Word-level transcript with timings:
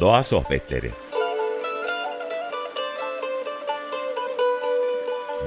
Doğa 0.00 0.22
Sohbetleri 0.22 0.90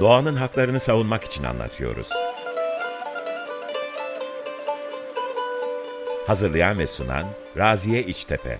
Doğanın 0.00 0.36
haklarını 0.36 0.80
savunmak 0.80 1.24
için 1.24 1.44
anlatıyoruz. 1.44 2.08
Hazırlayan 6.26 6.78
ve 6.78 6.86
sunan 6.86 7.26
Raziye 7.56 8.02
İçtepe 8.02 8.58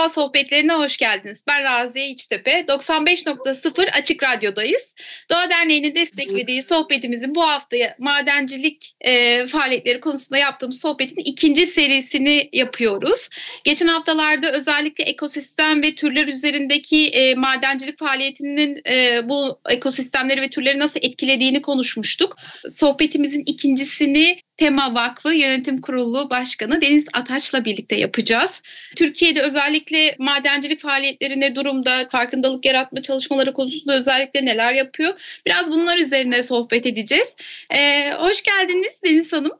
Doğa 0.00 0.08
Sohbetlerine 0.08 0.72
hoş 0.72 0.96
geldiniz. 0.96 1.44
Ben 1.48 1.64
Raziye 1.64 2.08
İçtepe, 2.08 2.50
95.0 2.50 3.90
Açık 3.90 4.22
Radyo'dayız. 4.22 4.94
Doğa 5.30 5.50
Derneği'nin 5.50 5.94
desteklediği 5.94 6.62
sohbetimizin 6.62 7.34
bu 7.34 7.42
hafta 7.42 7.76
madencilik 7.98 8.96
e, 9.00 9.46
faaliyetleri 9.46 10.00
konusunda 10.00 10.38
yaptığımız 10.38 10.80
sohbetin 10.80 11.16
ikinci 11.16 11.66
serisini 11.66 12.48
yapıyoruz. 12.52 13.28
Geçen 13.64 13.86
haftalarda 13.86 14.52
özellikle 14.52 15.04
ekosistem 15.04 15.82
ve 15.82 15.94
türler 15.94 16.26
üzerindeki 16.26 17.08
e, 17.08 17.34
madencilik 17.34 17.98
faaliyetinin 17.98 18.82
e, 18.90 19.28
bu 19.28 19.60
ekosistemleri 19.70 20.40
ve 20.40 20.50
türleri 20.50 20.78
nasıl 20.78 21.00
etkilediğini 21.02 21.62
konuşmuştuk. 21.62 22.36
Sohbetimizin 22.70 23.42
ikincisini 23.46 24.40
Tema 24.60 24.94
Vakfı 24.94 25.34
Yönetim 25.34 25.80
Kurulu 25.80 26.30
Başkanı 26.30 26.80
Deniz 26.80 27.06
Ataç'la 27.12 27.64
birlikte 27.64 27.96
yapacağız. 27.96 28.62
Türkiye'de 28.96 29.42
özellikle 29.42 30.16
madencilik 30.18 30.80
faaliyetlerine 30.80 31.56
durumda, 31.56 32.08
farkındalık 32.08 32.66
yaratma 32.66 33.02
çalışmaları 33.02 33.52
konusunda 33.52 33.96
özellikle 33.96 34.44
neler 34.44 34.72
yapıyor? 34.72 35.40
Biraz 35.46 35.70
bunlar 35.70 35.98
üzerine 35.98 36.42
sohbet 36.42 36.86
edeceğiz. 36.86 37.36
Ee, 37.70 38.12
hoş 38.12 38.42
geldiniz 38.42 39.00
Deniz 39.04 39.32
Hanım. 39.32 39.52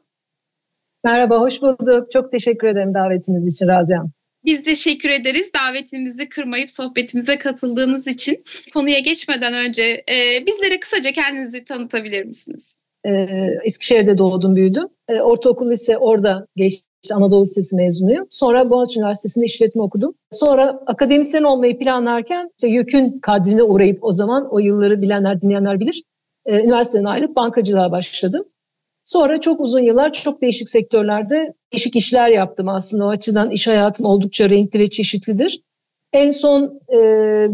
Merhaba, 1.03 1.39
hoş 1.39 1.61
bulduk. 1.61 2.11
Çok 2.11 2.31
teşekkür 2.31 2.67
ederim 2.67 2.93
davetiniz 2.93 3.55
için 3.55 3.67
Raziyan. 3.67 4.11
Biz 4.45 4.63
teşekkür 4.63 5.09
ederiz 5.09 5.51
davetinizi 5.53 6.29
kırmayıp 6.29 6.71
sohbetimize 6.71 7.37
katıldığınız 7.37 8.07
için. 8.07 8.43
Konuya 8.73 8.99
geçmeden 8.99 9.53
önce 9.53 10.03
e, 10.11 10.45
bizlere 10.45 10.79
kısaca 10.79 11.11
kendinizi 11.11 11.65
tanıtabilir 11.65 12.25
misiniz? 12.25 12.80
E, 13.05 13.27
Eskişehir'de 13.63 14.17
doğdum 14.17 14.55
büyüdüm. 14.55 14.87
E, 15.07 15.21
ortaokul 15.21 15.71
lise 15.71 15.97
orada 15.97 16.47
geçti. 16.55 16.85
Anadolu 17.13 17.41
Lisesi 17.41 17.75
mezunuyum. 17.75 18.27
Sonra 18.29 18.69
Boğaziçi 18.69 18.99
Üniversitesi'nde 18.99 19.45
işletme 19.45 19.81
okudum. 19.81 20.13
Sonra 20.31 20.79
akademisyen 20.87 21.43
olmayı 21.43 21.79
planlarken 21.79 22.49
işte 22.57 22.67
YÖK'ün 22.67 23.19
kadrine 23.19 23.63
uğrayıp 23.63 24.03
o 24.03 24.11
zaman 24.11 24.47
o 24.51 24.59
yılları 24.59 25.01
bilenler 25.01 25.41
dinleyenler 25.41 25.79
bilir. 25.79 26.03
E, 26.45 26.59
üniversiteden 26.59 27.05
ayrılıp 27.05 27.35
bankacılığa 27.35 27.91
başladım. 27.91 28.45
Sonra 29.05 29.41
çok 29.41 29.59
uzun 29.59 29.79
yıllar 29.79 30.13
çok 30.13 30.41
değişik 30.41 30.69
sektörlerde 30.69 31.53
değişik 31.73 31.95
işler 31.95 32.29
yaptım 32.29 32.69
aslında. 32.69 33.05
O 33.05 33.09
açıdan 33.09 33.51
iş 33.51 33.67
hayatım 33.67 34.05
oldukça 34.05 34.49
renkli 34.49 34.79
ve 34.79 34.89
çeşitlidir. 34.89 35.61
En 36.13 36.29
son 36.29 36.79
e, 36.93 36.97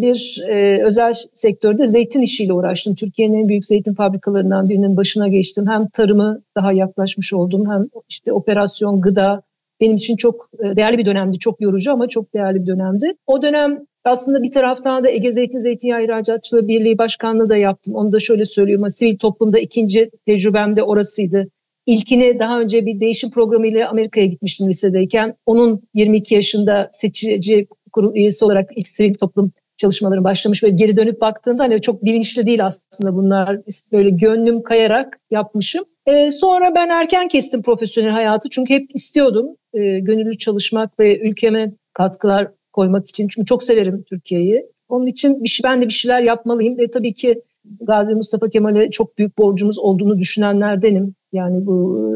bir 0.02 0.44
e, 0.48 0.84
özel 0.84 1.14
sektörde 1.34 1.88
zeytin 1.88 2.22
işiyle 2.22 2.54
uğraştım. 2.54 2.96
Türkiye'nin 2.96 3.44
en 3.44 3.48
büyük 3.48 3.66
zeytin 3.66 3.94
fabrikalarından 3.94 4.70
birinin 4.70 4.98
başına 4.98 5.28
geçtim. 5.28 5.68
Hem 5.68 5.88
tarımı 5.88 6.42
daha 6.56 6.72
yaklaşmış 6.72 7.34
oldum 7.34 7.70
hem 7.70 7.88
işte 8.10 8.32
operasyon, 8.34 9.02
gıda 9.02 9.42
benim 9.82 9.96
için 9.96 10.16
çok 10.16 10.50
e, 10.60 10.76
değerli 10.76 10.98
bir 10.98 11.06
dönemdi. 11.06 11.40
Çok 11.40 11.62
yorucu 11.62 11.92
ama 11.92 12.08
çok 12.08 12.34
değerli 12.34 12.62
bir 12.62 12.68
dönemdi. 12.68 13.14
O 13.28 13.42
dönem 13.42 13.86
aslında 14.04 14.44
bir 14.44 14.52
taraftan 14.52 15.04
da 15.04 15.10
Ege 15.12 15.32
Zeytin 15.32 15.60
Zeytinyağı 15.60 16.04
İhracatçıları 16.04 16.68
Birliği 16.68 16.98
Başkanlığı 16.98 17.50
da 17.50 17.58
yaptım. 17.58 17.96
Onu 17.96 18.12
da 18.12 18.20
şöyle 18.20 18.46
söylüyorum. 18.46 18.90
Sivil 18.90 19.18
toplumda 19.18 19.60
ikinci 19.60 20.12
tecrübem 20.26 20.76
de 20.76 20.84
orasıydı. 20.84 21.48
İlkini 21.86 22.40
daha 22.40 22.60
önce 22.60 22.86
bir 22.86 23.00
değişim 23.00 23.32
programıyla 23.32 23.90
Amerika'ya 23.90 24.26
gitmiştim 24.26 24.70
lisedeyken. 24.70 25.36
Onun 25.46 25.82
22 25.94 26.36
yaşında 26.36 26.92
seçici 27.02 27.68
kurul 27.98 28.16
üyesi 28.16 28.46
olarak 28.46 28.70
ilk 28.76 28.90
sivil 28.90 29.14
toplum 29.14 29.52
çalışmaları 29.78 30.24
başlamış 30.24 30.64
ve 30.64 30.70
geri 30.70 30.98
dönüp 30.98 31.22
baktığında 31.22 31.64
hani 31.64 31.82
çok 31.82 32.04
bilinçli 32.04 32.48
değil 32.48 32.66
aslında 32.66 33.16
bunlar 33.16 33.60
böyle 33.92 34.10
gönlüm 34.10 34.64
kayarak 34.64 35.20
yapmışım. 35.32 35.86
Ee, 36.06 36.32
sonra 36.32 36.76
ben 36.76 36.90
erken 36.90 37.28
kestim 37.28 37.62
profesyonel 37.62 38.12
hayatı 38.12 38.50
çünkü 38.50 38.74
hep 38.74 38.96
istiyordum 38.96 39.48
e, 39.74 40.00
gönüllü 40.00 40.38
çalışmak 40.38 41.00
ve 41.00 41.20
ülkeme 41.20 41.72
katkılar 41.94 42.52
koymak 42.74 43.10
için 43.10 43.28
çünkü 43.28 43.46
çok 43.46 43.64
severim 43.64 44.04
Türkiye'yi. 44.10 44.66
Onun 44.90 45.06
için 45.06 45.44
bir 45.44 45.50
şey, 45.50 45.64
ben 45.64 45.82
de 45.82 45.86
bir 45.86 45.94
şeyler 45.94 46.22
yapmalıyım 46.22 46.78
ve 46.78 46.92
tabii 46.92 47.14
ki 47.14 47.42
Gazi 47.82 48.16
Mustafa 48.16 48.50
Kemal'e 48.50 48.90
çok 48.92 49.18
büyük 49.18 49.38
borcumuz 49.38 49.80
olduğunu 49.80 50.20
düşünenlerdenim. 50.20 51.14
Yani 51.34 51.66
bu 51.66 52.00
e, 52.00 52.14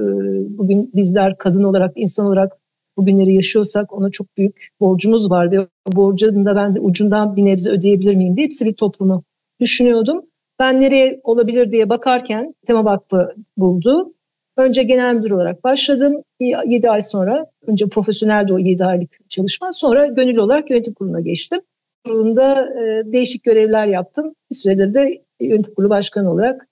bugün 0.57 0.91
bizler 0.95 1.37
kadın 1.37 1.63
olarak, 1.63 1.91
insan 1.95 2.25
olarak 2.25 2.60
bugünleri 3.01 3.33
yaşıyorsak 3.33 3.93
ona 3.93 4.09
çok 4.09 4.37
büyük 4.37 4.67
borcumuz 4.79 5.31
var 5.31 5.51
ve 5.51 5.67
borcun 5.87 6.45
da 6.45 6.55
ben 6.55 6.75
de 6.75 6.79
ucundan 6.79 7.35
bir 7.35 7.45
nebze 7.45 7.71
ödeyebilir 7.71 8.15
miyim 8.15 8.37
diye 8.37 8.49
sivil 8.49 8.73
toplumu 8.73 9.23
düşünüyordum. 9.59 10.21
Ben 10.59 10.81
nereye 10.81 11.21
olabilir 11.23 11.71
diye 11.71 11.89
bakarken 11.89 12.55
Tema 12.67 12.85
Vakfı 12.85 13.35
buldu. 13.57 14.13
Önce 14.57 14.83
genel 14.83 15.15
müdür 15.15 15.31
olarak 15.31 15.63
başladım. 15.63 16.23
7 16.39 16.89
ay 16.89 17.01
sonra 17.01 17.45
önce 17.67 17.89
profesyonel 17.89 18.47
de 18.47 18.53
o 18.53 18.59
7 18.59 18.85
aylık 18.85 19.29
çalışma 19.29 19.71
sonra 19.71 20.05
gönüllü 20.05 20.41
olarak 20.41 20.69
yönetim 20.69 20.93
kuruluna 20.93 21.21
geçtim. 21.21 21.61
Kurulunda 22.05 22.61
e, 22.61 23.11
değişik 23.11 23.43
görevler 23.43 23.85
yaptım. 23.87 24.35
Bir 24.51 24.55
süredir 24.55 24.93
de 24.93 25.21
yönetim 25.39 25.73
kurulu 25.73 25.89
başkanı 25.89 26.31
olarak 26.31 26.67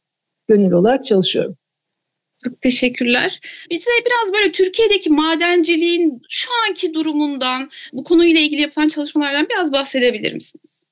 gönüllü 0.48 0.76
olarak 0.76 1.04
çalışıyorum. 1.04 1.56
Çok 2.44 2.62
teşekkürler. 2.62 3.40
Bize 3.70 3.90
biraz 4.06 4.34
böyle 4.34 4.52
Türkiye'deki 4.52 5.10
madenciliğin 5.10 6.22
şu 6.30 6.50
anki 6.68 6.94
durumundan, 6.94 7.70
bu 7.94 8.04
konuyla 8.04 8.42
ilgili 8.42 8.62
yapılan 8.62 8.88
çalışmalardan 8.88 9.48
biraz 9.50 9.72
bahsedebilir 9.72 10.34
misiniz? 10.34 10.88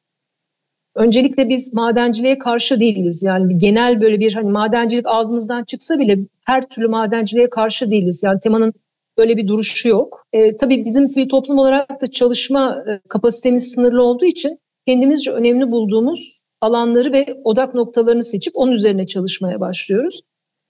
Öncelikle 0.96 1.50
biz 1.50 1.74
madenciliğe 1.74 2.38
karşı 2.38 2.80
değiliz. 2.80 3.24
Yani 3.24 3.58
genel 3.58 4.02
böyle 4.02 4.20
bir 4.20 4.34
hani 4.34 4.50
madencilik 4.50 5.06
ağzımızdan 5.08 5.64
çıksa 5.64 6.00
bile 6.00 6.20
her 6.46 6.70
türlü 6.70 6.88
madenciliğe 6.88 7.50
karşı 7.50 7.92
değiliz. 7.92 8.20
Yani 8.24 8.40
temanın 8.40 8.74
böyle 9.18 9.38
bir 9.38 9.48
duruşu 9.48 9.88
yok. 9.88 10.28
E, 10.34 10.58
tabii 10.58 10.86
bizim 10.86 11.08
sivil 11.08 11.30
toplum 11.30 11.58
olarak 11.58 12.02
da 12.02 12.08
çalışma 12.08 12.84
e, 12.88 13.00
kapasitemiz 13.10 13.72
sınırlı 13.72 14.04
olduğu 14.04 14.26
için 14.26 14.60
kendimizce 14.88 15.32
önemli 15.32 15.72
bulduğumuz 15.72 16.40
alanları 16.62 17.14
ve 17.14 17.26
odak 17.44 17.74
noktalarını 17.74 18.24
seçip 18.24 18.56
onun 18.56 18.72
üzerine 18.72 19.08
çalışmaya 19.08 19.60
başlıyoruz. 19.60 20.22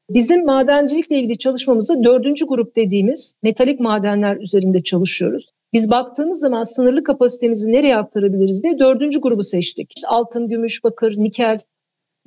Bizim 0.09 0.45
madencilikle 0.45 1.19
ilgili 1.19 1.37
çalışmamızda 1.37 2.03
dördüncü 2.03 2.47
grup 2.47 2.75
dediğimiz 2.75 3.33
metalik 3.43 3.79
madenler 3.79 4.37
üzerinde 4.37 4.83
çalışıyoruz. 4.83 5.45
Biz 5.73 5.91
baktığımız 5.91 6.39
zaman 6.39 6.63
sınırlı 6.63 7.03
kapasitemizi 7.03 7.71
nereye 7.71 7.97
aktarabiliriz 7.97 8.63
diye 8.63 8.79
dördüncü 8.79 9.21
grubu 9.21 9.43
seçtik. 9.43 9.93
Altın, 10.07 10.47
gümüş, 10.47 10.83
bakır, 10.83 11.17
nikel 11.17 11.59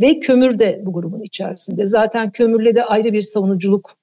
ve 0.01 0.21
kömür 0.21 0.59
de 0.59 0.83
bu 0.87 0.93
grubun 0.93 1.23
içerisinde. 1.23 1.87
Zaten 1.87 2.31
kömürle 2.31 2.75
de 2.75 2.85
ayrı 2.85 3.13
bir 3.13 3.23
savunuculuk 3.23 3.97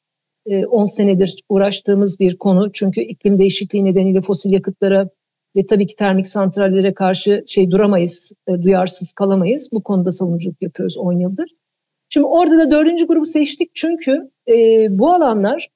10 0.47 0.83
e, 0.83 0.87
senedir 0.87 1.43
uğraştığımız 1.49 2.19
bir 2.19 2.37
konu. 2.37 2.71
Çünkü 2.73 3.01
iklim 3.01 3.39
değişikliği 3.39 3.85
nedeniyle 3.85 4.21
fosil 4.21 4.53
yakıtlara 4.53 5.09
ve 5.55 5.65
tabii 5.65 5.87
ki 5.87 5.95
termik 5.95 6.27
santrallere 6.27 6.93
karşı 6.93 7.43
şey 7.47 7.71
duramayız, 7.71 8.31
e, 8.47 8.61
duyarsız 8.61 9.13
kalamayız. 9.13 9.69
Bu 9.71 9.83
konuda 9.83 10.11
savunuculuk 10.11 10.61
yapıyoruz 10.61 10.97
10 10.97 11.13
yıldır. 11.19 11.49
Şimdi 12.09 12.25
orada 12.25 12.59
da 12.59 12.71
dördüncü 12.71 13.07
grubu 13.07 13.25
seçtik 13.25 13.71
çünkü 13.75 14.31
e, 14.47 14.87
bu 14.89 15.13
alanlar 15.13 15.67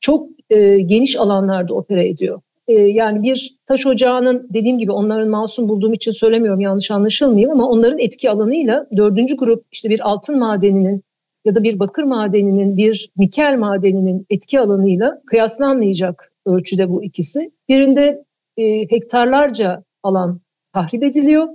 çok 0.00 0.28
e, 0.50 0.80
geniş 0.80 1.16
alanlarda 1.16 1.74
opera 1.74 2.02
ediyor. 2.02 2.40
E, 2.68 2.72
yani 2.72 3.22
bir 3.22 3.56
taş 3.66 3.86
ocağının 3.86 4.48
dediğim 4.54 4.78
gibi 4.78 4.92
onların 4.92 5.28
masum 5.28 5.68
bulduğum 5.68 5.92
için 5.92 6.12
söylemiyorum 6.12 6.60
yanlış 6.60 6.90
anlaşılmayayım 6.90 7.50
ama 7.50 7.68
onların 7.68 7.98
etki 7.98 8.30
alanıyla 8.30 8.86
dördüncü 8.96 9.36
grup 9.36 9.64
işte 9.72 9.90
bir 9.90 10.00
altın 10.00 10.38
madeninin 10.38 11.02
ya 11.44 11.54
da 11.54 11.62
bir 11.62 11.78
bakır 11.78 12.02
madeninin, 12.02 12.76
bir 12.76 13.10
nikel 13.16 13.58
madeninin 13.58 14.26
etki 14.30 14.60
alanıyla 14.60 15.22
kıyaslanmayacak 15.26 16.32
ölçüde 16.46 16.88
bu 16.88 17.04
ikisi. 17.04 17.50
Birinde 17.68 18.24
e, 18.56 18.90
hektarlarca 18.90 19.84
alan 20.02 20.40
tahrip 20.72 21.02
ediliyor. 21.02 21.48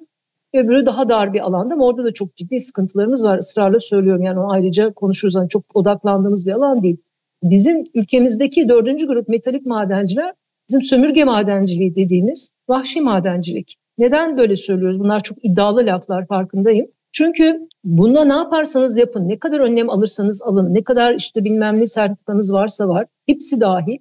Öbürü 0.54 0.86
daha 0.86 1.10
dar 1.10 1.34
bir 1.34 1.40
alanda 1.40 1.74
ama 1.74 1.86
orada 1.86 2.04
da 2.04 2.14
çok 2.14 2.36
ciddi 2.36 2.60
sıkıntılarımız 2.60 3.24
var. 3.24 3.38
Israrla 3.38 3.80
söylüyorum 3.80 4.24
yani 4.24 4.40
o 4.40 4.52
ayrıca 4.52 4.94
konuşuruz. 4.94 5.36
Yani 5.36 5.50
çok 5.50 5.76
odaklandığımız 5.76 6.48
bir 6.48 6.52
alan 6.52 6.84
değil. 6.84 6.98
Bizim 7.44 7.84
ülkemizdeki 7.94 8.70
dördüncü 8.70 9.08
grup 9.08 9.28
metalik 9.28 9.66
madenciler 9.66 10.34
bizim 10.70 10.82
sömürge 10.82 11.24
madenciliği 11.24 11.96
dediğimiz 11.96 12.50
vahşi 12.70 13.02
madencilik. 13.02 13.78
Neden 13.98 14.38
böyle 14.38 14.56
söylüyoruz? 14.56 15.00
Bunlar 15.00 15.20
çok 15.20 15.46
iddialı 15.46 15.86
laflar 15.86 16.28
farkındayım. 16.28 16.88
Çünkü 17.12 17.68
bunda 17.84 18.26
ne 18.26 18.34
yaparsanız 18.34 18.98
yapın, 18.98 19.30
ne 19.30 19.40
kadar 19.40 19.60
önlem 19.60 19.90
alırsanız 19.90 20.42
alın, 20.42 20.74
ne 20.74 20.84
kadar 20.84 21.16
işte 21.16 21.44
bilmem 21.44 21.80
ne 21.80 21.88
sertifikanız 21.88 22.54
varsa 22.54 22.88
var, 22.88 23.06
hepsi 23.26 23.62
dahil 23.62 23.98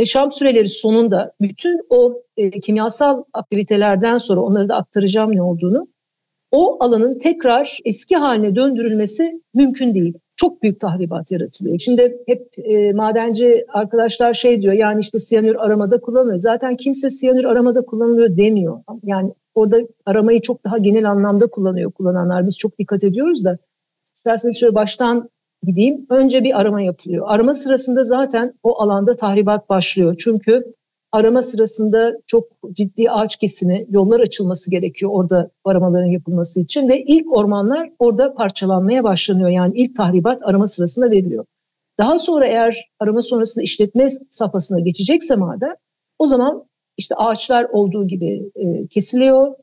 yaşam 0.00 0.32
süreleri 0.32 0.68
sonunda 0.68 1.32
bütün 1.40 1.80
o 1.90 2.22
e, 2.36 2.60
kimyasal 2.60 3.24
aktivitelerden 3.32 4.18
sonra 4.18 4.40
onları 4.40 4.68
da 4.68 4.76
aktaracağım 4.76 5.36
ne 5.36 5.42
olduğunu 5.42 5.86
o 6.50 6.84
alanın 6.84 7.18
tekrar 7.18 7.78
eski 7.84 8.16
haline 8.16 8.56
döndürülmesi 8.56 9.42
mümkün 9.54 9.94
değil. 9.94 10.14
Çok 10.36 10.62
büyük 10.62 10.80
tahribat 10.80 11.30
yaratılıyor. 11.30 11.78
Şimdi 11.78 12.18
hep 12.26 12.48
e, 12.58 12.92
madenci 12.92 13.64
arkadaşlar 13.68 14.34
şey 14.34 14.62
diyor 14.62 14.72
yani 14.72 15.00
işte 15.00 15.18
siyanür 15.18 15.54
aramada 15.54 16.00
kullanılıyor. 16.00 16.38
Zaten 16.38 16.76
kimse 16.76 17.10
siyanür 17.10 17.44
aramada 17.44 17.82
kullanılıyor 17.82 18.36
demiyor. 18.36 18.80
Yani 19.02 19.34
orada 19.54 19.80
aramayı 20.06 20.40
çok 20.40 20.64
daha 20.64 20.78
genel 20.78 21.10
anlamda 21.10 21.46
kullanıyor 21.46 21.92
kullananlar. 21.92 22.46
Biz 22.46 22.58
çok 22.58 22.78
dikkat 22.78 23.04
ediyoruz 23.04 23.44
da. 23.44 23.58
İsterseniz 24.16 24.60
şöyle 24.60 24.74
baştan 24.74 25.30
gideyim. 25.62 26.06
Önce 26.10 26.44
bir 26.44 26.60
arama 26.60 26.82
yapılıyor. 26.82 27.26
Arama 27.28 27.54
sırasında 27.54 28.04
zaten 28.04 28.54
o 28.62 28.82
alanda 28.82 29.12
tahribat 29.12 29.68
başlıyor. 29.68 30.16
Çünkü 30.18 30.74
arama 31.12 31.42
sırasında 31.42 32.12
çok 32.26 32.44
ciddi 32.72 33.10
ağaç 33.10 33.36
kesimi, 33.36 33.86
yollar 33.90 34.20
açılması 34.20 34.70
gerekiyor 34.70 35.10
orada 35.14 35.50
aramaların 35.64 36.10
yapılması 36.10 36.60
için 36.60 36.88
ve 36.88 37.02
ilk 37.02 37.36
ormanlar 37.36 37.90
orada 37.98 38.34
parçalanmaya 38.34 39.04
başlanıyor. 39.04 39.48
Yani 39.48 39.72
ilk 39.76 39.96
tahribat 39.96 40.42
arama 40.42 40.66
sırasında 40.66 41.10
veriliyor. 41.10 41.44
Daha 41.98 42.18
sonra 42.18 42.46
eğer 42.46 42.90
arama 42.98 43.22
sonrasında 43.22 43.62
işletme 43.62 44.08
safhasına 44.30 44.80
geçecekse 44.80 45.36
maden 45.36 45.76
o 46.18 46.26
zaman 46.26 46.64
işte 46.96 47.14
ağaçlar 47.14 47.64
olduğu 47.64 48.06
gibi 48.06 48.50
e, 48.54 48.86
kesiliyor, 48.86 49.54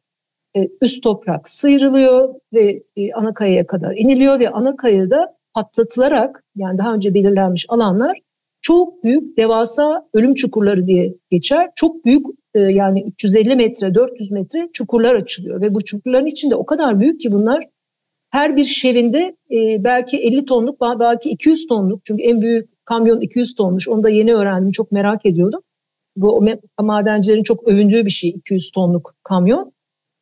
e, 0.56 0.70
üst 0.82 1.04
toprak 1.04 1.50
sıyrılıyor 1.50 2.36
ve 2.54 2.84
e, 2.96 3.14
ana 3.14 3.34
kayaya 3.34 3.68
kadar 3.68 3.96
iniliyor 3.96 4.40
ve 4.40 4.50
ana 4.50 4.76
kayada 4.76 5.37
patlatılarak 5.58 6.44
yani 6.56 6.78
daha 6.78 6.94
önce 6.94 7.14
belirlenmiş 7.14 7.66
alanlar 7.70 8.20
çok 8.62 9.04
büyük 9.04 9.38
devasa 9.38 10.10
ölüm 10.14 10.34
çukurları 10.34 10.88
diye 10.88 11.14
geçer. 11.32 11.70
Çok 11.76 12.06
büyük 12.06 12.26
e, 12.54 12.60
yani 12.60 13.04
350 13.04 13.56
metre 13.56 13.94
400 13.94 14.32
metre 14.32 14.70
çukurlar 14.74 15.16
açılıyor 15.16 15.62
ve 15.62 15.74
bu 15.74 15.82
çukurların 15.82 16.26
içinde 16.26 16.56
o 16.56 16.66
kadar 16.66 17.00
büyük 17.00 17.22
ki 17.22 17.32
bunlar 17.32 17.68
her 18.30 18.58
bir 18.58 18.66
şevinde 18.66 19.36
e, 19.52 19.84
belki 19.84 20.18
50 20.18 20.46
tonluk 20.46 20.82
belki 20.82 21.30
200 21.30 21.68
tonluk 21.68 22.06
çünkü 22.06 22.24
en 22.24 22.42
büyük 22.42 22.86
kamyon 22.86 23.22
200 23.22 23.56
tonmuş 23.56 23.88
onu 23.88 24.04
da 24.04 24.10
yeni 24.10 24.34
öğrendim 24.34 24.72
çok 24.72 24.92
merak 24.92 25.26
ediyordum. 25.26 25.62
Bu 26.16 26.48
madencilerin 26.82 27.44
çok 27.44 27.68
övündüğü 27.68 28.06
bir 28.06 28.12
şey 28.12 28.30
200 28.30 28.72
tonluk 28.72 29.16
kamyon. 29.24 29.72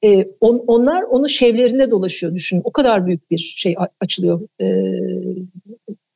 E, 0.05 0.27
on, 0.41 0.63
onlar 0.67 1.03
onu 1.03 1.29
şevlerinde 1.29 1.91
dolaşıyor 1.91 2.33
düşünün. 2.33 2.61
O 2.63 2.71
kadar 2.71 3.05
büyük 3.05 3.31
bir 3.31 3.37
şey 3.37 3.75
açılıyor. 4.01 4.41
E, 4.61 4.67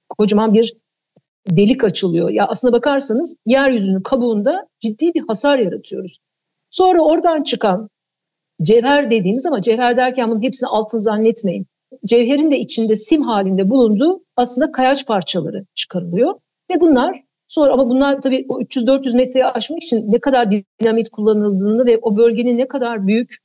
kocaman 0.09 0.53
bir 0.53 0.73
delik 1.47 1.83
açılıyor. 1.83 2.29
Ya 2.29 2.47
aslına 2.47 2.73
bakarsanız 2.73 3.35
yeryüzünün 3.45 4.01
kabuğunda 4.01 4.67
ciddi 4.79 5.13
bir 5.13 5.23
hasar 5.27 5.59
yaratıyoruz. 5.59 6.19
Sonra 6.69 7.01
oradan 7.01 7.43
çıkan 7.43 7.89
cevher 8.61 9.11
dediğimiz 9.11 9.45
ama 9.45 9.61
cevher 9.61 9.97
derken 9.97 10.31
bunun 10.31 10.43
hepsini 10.43 10.67
altın 10.69 10.99
zannetmeyin. 10.99 11.65
Cevherin 12.05 12.51
de 12.51 12.59
içinde 12.59 12.95
sim 12.95 13.21
halinde 13.21 13.69
bulunduğu 13.69 14.23
aslında 14.35 14.71
kayaç 14.71 15.05
parçaları 15.05 15.65
çıkarılıyor. 15.75 16.33
Ve 16.71 16.81
bunlar 16.81 17.23
sonra 17.47 17.73
ama 17.73 17.89
bunlar 17.89 18.21
tabii 18.21 18.45
o 18.49 18.61
300-400 18.61 19.15
metreyi 19.15 19.45
aşmak 19.45 19.83
için 19.83 20.11
ne 20.11 20.19
kadar 20.19 20.51
dinamit 20.81 21.09
kullanıldığını 21.09 21.85
ve 21.85 21.97
o 22.01 22.17
bölgenin 22.17 22.57
ne 22.57 22.67
kadar 22.67 23.07
büyük 23.07 23.37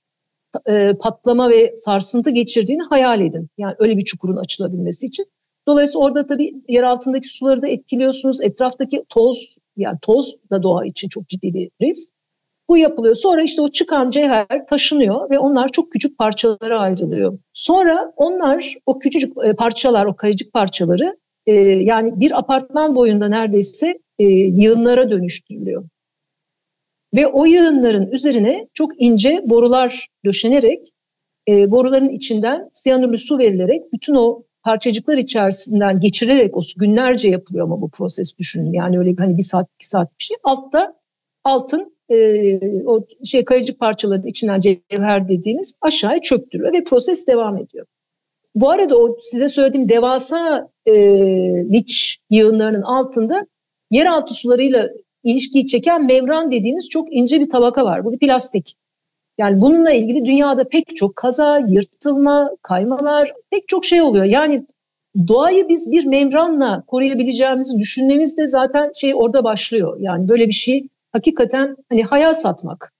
e, 0.66 0.94
patlama 0.94 1.50
ve 1.50 1.74
sarsıntı 1.84 2.30
geçirdiğini 2.30 2.82
hayal 2.82 3.20
edin. 3.20 3.48
Yani 3.58 3.74
öyle 3.78 3.96
bir 3.96 4.04
çukurun 4.04 4.36
açılabilmesi 4.36 5.06
için. 5.06 5.26
Dolayısıyla 5.68 6.06
orada 6.06 6.26
tabii 6.26 6.54
yer 6.68 6.82
altındaki 6.82 7.28
suları 7.28 7.62
da 7.62 7.68
etkiliyorsunuz. 7.68 8.42
Etraftaki 8.42 9.04
toz 9.08 9.56
yani 9.76 9.98
toz 10.02 10.36
da 10.50 10.62
doğa 10.62 10.84
için 10.84 11.08
çok 11.08 11.28
ciddi 11.28 11.54
bir 11.54 11.70
risk. 11.82 12.08
Bu 12.68 12.78
yapılıyor. 12.78 13.14
Sonra 13.14 13.42
işte 13.42 13.62
o 13.62 13.68
çıkan 13.68 14.10
cevher 14.10 14.66
taşınıyor 14.68 15.30
ve 15.30 15.38
onlar 15.38 15.68
çok 15.68 15.92
küçük 15.92 16.18
parçalara 16.18 16.80
ayrılıyor. 16.80 17.38
Sonra 17.52 18.12
onlar 18.16 18.74
o 18.86 18.98
küçücük 18.98 19.32
e, 19.44 19.52
parçalar, 19.52 20.06
o 20.06 20.16
kayıcık 20.16 20.52
parçaları 20.52 21.16
e, 21.46 21.52
yani 21.62 22.20
bir 22.20 22.38
apartman 22.38 22.94
boyunda 22.94 23.28
neredeyse 23.28 23.98
e, 24.18 24.24
yığınlara 24.24 25.10
dönüştürülüyor. 25.10 25.84
Ve 27.14 27.26
o 27.26 27.44
yığınların 27.44 28.10
üzerine 28.10 28.68
çok 28.74 29.02
ince 29.02 29.42
borular 29.46 30.08
döşenerek 30.24 30.92
e, 31.48 31.70
boruların 31.70 32.08
içinden 32.08 32.70
siyanürlü 32.72 33.18
su 33.18 33.38
verilerek 33.38 33.92
bütün 33.92 34.14
o 34.14 34.42
parçacıklar 34.62 35.16
içerisinden 35.16 36.00
geçirerek 36.00 36.56
o 36.56 36.60
günlerce 36.76 37.28
yapılıyor 37.28 37.64
ama 37.64 37.80
bu 37.80 37.90
proses 37.90 38.38
düşünün. 38.38 38.72
Yani 38.72 38.98
öyle 38.98 39.14
hani 39.18 39.36
bir 39.36 39.42
saat 39.42 39.68
iki 39.74 39.88
saat 39.88 40.18
bir 40.18 40.24
şey. 40.24 40.36
Altta 40.44 40.94
altın 41.44 41.94
e, 42.08 42.86
o 42.86 43.06
şey 43.24 43.44
kayıcı 43.44 43.78
parçaların 43.78 44.26
içinden 44.28 44.60
cevher 44.60 45.28
dediğimiz 45.28 45.72
aşağıya 45.80 46.20
çöktürüyor 46.20 46.72
ve 46.72 46.84
proses 46.84 47.26
devam 47.26 47.56
ediyor. 47.56 47.86
Bu 48.54 48.70
arada 48.70 48.98
o 48.98 49.16
size 49.30 49.48
söylediğim 49.48 49.88
devasa 49.88 50.68
e, 50.86 50.94
liç 51.72 52.18
yığınlarının 52.30 52.82
altında 52.82 53.46
yeraltı 53.90 54.34
sularıyla 54.34 54.88
ilişkiyi 55.24 55.66
çeken 55.66 56.06
membran 56.06 56.52
dediğimiz 56.52 56.88
çok 56.88 57.12
ince 57.12 57.40
bir 57.40 57.50
tabaka 57.50 57.84
var. 57.84 58.04
Bu 58.04 58.12
bir 58.12 58.18
plastik. 58.18 58.76
Yani 59.38 59.60
bununla 59.60 59.92
ilgili 59.92 60.24
dünyada 60.24 60.64
pek 60.68 60.96
çok 60.96 61.16
kaza, 61.16 61.58
yırtılma, 61.58 62.50
kaymalar, 62.62 63.32
pek 63.50 63.68
çok 63.68 63.84
şey 63.84 64.02
oluyor. 64.02 64.24
Yani 64.24 64.66
doğayı 65.28 65.68
biz 65.68 65.90
bir 65.92 66.04
membranla 66.04 66.84
koruyabileceğimizi 66.86 67.78
düşünmemiz 67.78 68.38
de 68.38 68.46
zaten 68.46 68.92
şey 69.00 69.14
orada 69.14 69.44
başlıyor. 69.44 69.96
Yani 70.00 70.28
böyle 70.28 70.48
bir 70.48 70.52
şey 70.52 70.88
hakikaten 71.12 71.76
hani 71.88 72.02
hayal 72.02 72.32
satmak. 72.32 72.92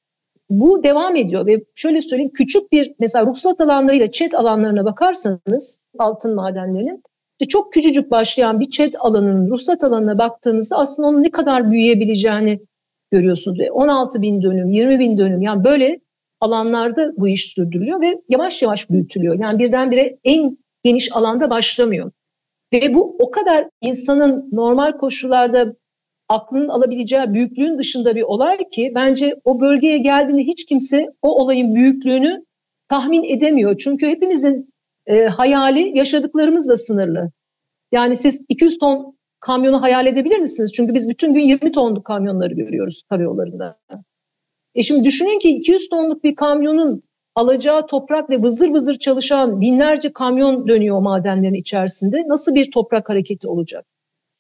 Bu 0.50 0.82
devam 0.82 1.16
ediyor 1.16 1.46
ve 1.46 1.64
şöyle 1.74 2.00
söyleyeyim 2.00 2.32
küçük 2.34 2.72
bir 2.72 2.94
mesela 2.98 3.26
ruhsat 3.26 3.60
alanlarıyla 3.60 4.10
çet 4.10 4.34
alanlarına 4.34 4.84
bakarsanız 4.84 5.80
altın 5.98 6.34
madenlerinin 6.34 7.02
işte 7.44 7.50
çok 7.50 7.72
küçücük 7.72 8.10
başlayan 8.10 8.60
bir 8.60 8.70
çet 8.70 8.94
alanının 9.00 9.50
ruhsat 9.50 9.84
alanına 9.84 10.18
baktığınızda 10.18 10.76
aslında 10.78 11.08
onun 11.08 11.22
ne 11.22 11.30
kadar 11.30 11.70
büyüyebileceğini 11.70 12.60
görüyorsunuz. 13.10 13.58
16 13.72 14.22
bin 14.22 14.42
dönüm, 14.42 14.70
20 14.70 14.98
bin 14.98 15.18
dönüm 15.18 15.42
yani 15.42 15.64
böyle 15.64 16.00
alanlarda 16.40 17.12
bu 17.16 17.28
iş 17.28 17.52
sürdürülüyor 17.54 18.00
ve 18.00 18.22
yavaş 18.28 18.62
yavaş 18.62 18.90
büyütülüyor. 18.90 19.38
Yani 19.38 19.58
birdenbire 19.58 20.18
en 20.24 20.58
geniş 20.84 21.16
alanda 21.16 21.50
başlamıyor. 21.50 22.10
Ve 22.72 22.94
bu 22.94 23.16
o 23.18 23.30
kadar 23.30 23.68
insanın 23.80 24.48
normal 24.52 24.92
koşullarda 24.92 25.74
aklının 26.28 26.68
alabileceği 26.68 27.34
büyüklüğün 27.34 27.78
dışında 27.78 28.16
bir 28.16 28.22
olay 28.22 28.58
ki 28.70 28.92
bence 28.94 29.36
o 29.44 29.60
bölgeye 29.60 29.98
geldiğinde 29.98 30.42
hiç 30.42 30.66
kimse 30.66 31.12
o 31.22 31.42
olayın 31.42 31.74
büyüklüğünü 31.74 32.44
tahmin 32.88 33.24
edemiyor. 33.24 33.76
Çünkü 33.78 34.06
hepimizin 34.06 34.73
e, 35.06 35.24
hayali 35.24 35.98
yaşadıklarımızla 35.98 36.76
sınırlı. 36.76 37.30
Yani 37.92 38.16
siz 38.16 38.44
200 38.48 38.78
ton 38.78 39.18
kamyonu 39.40 39.82
hayal 39.82 40.06
edebilir 40.06 40.38
misiniz? 40.38 40.72
Çünkü 40.72 40.94
biz 40.94 41.08
bütün 41.08 41.34
gün 41.34 41.42
20 41.42 41.72
tonluk 41.72 42.04
kamyonları 42.04 42.54
görüyoruz 42.54 43.02
karayollarında. 43.10 43.78
E 44.74 44.82
şimdi 44.82 45.04
düşünün 45.04 45.38
ki 45.38 45.48
200 45.48 45.88
tonluk 45.88 46.24
bir 46.24 46.34
kamyonun 46.34 47.02
alacağı 47.34 47.86
toprak 47.86 48.30
ve 48.30 48.42
vızır 48.42 48.70
vızır 48.70 48.98
çalışan 48.98 49.60
binlerce 49.60 50.12
kamyon 50.12 50.68
dönüyor 50.68 51.00
madenlerin 51.00 51.54
içerisinde. 51.54 52.22
Nasıl 52.26 52.54
bir 52.54 52.70
toprak 52.70 53.08
hareketi 53.08 53.48
olacak? 53.48 53.86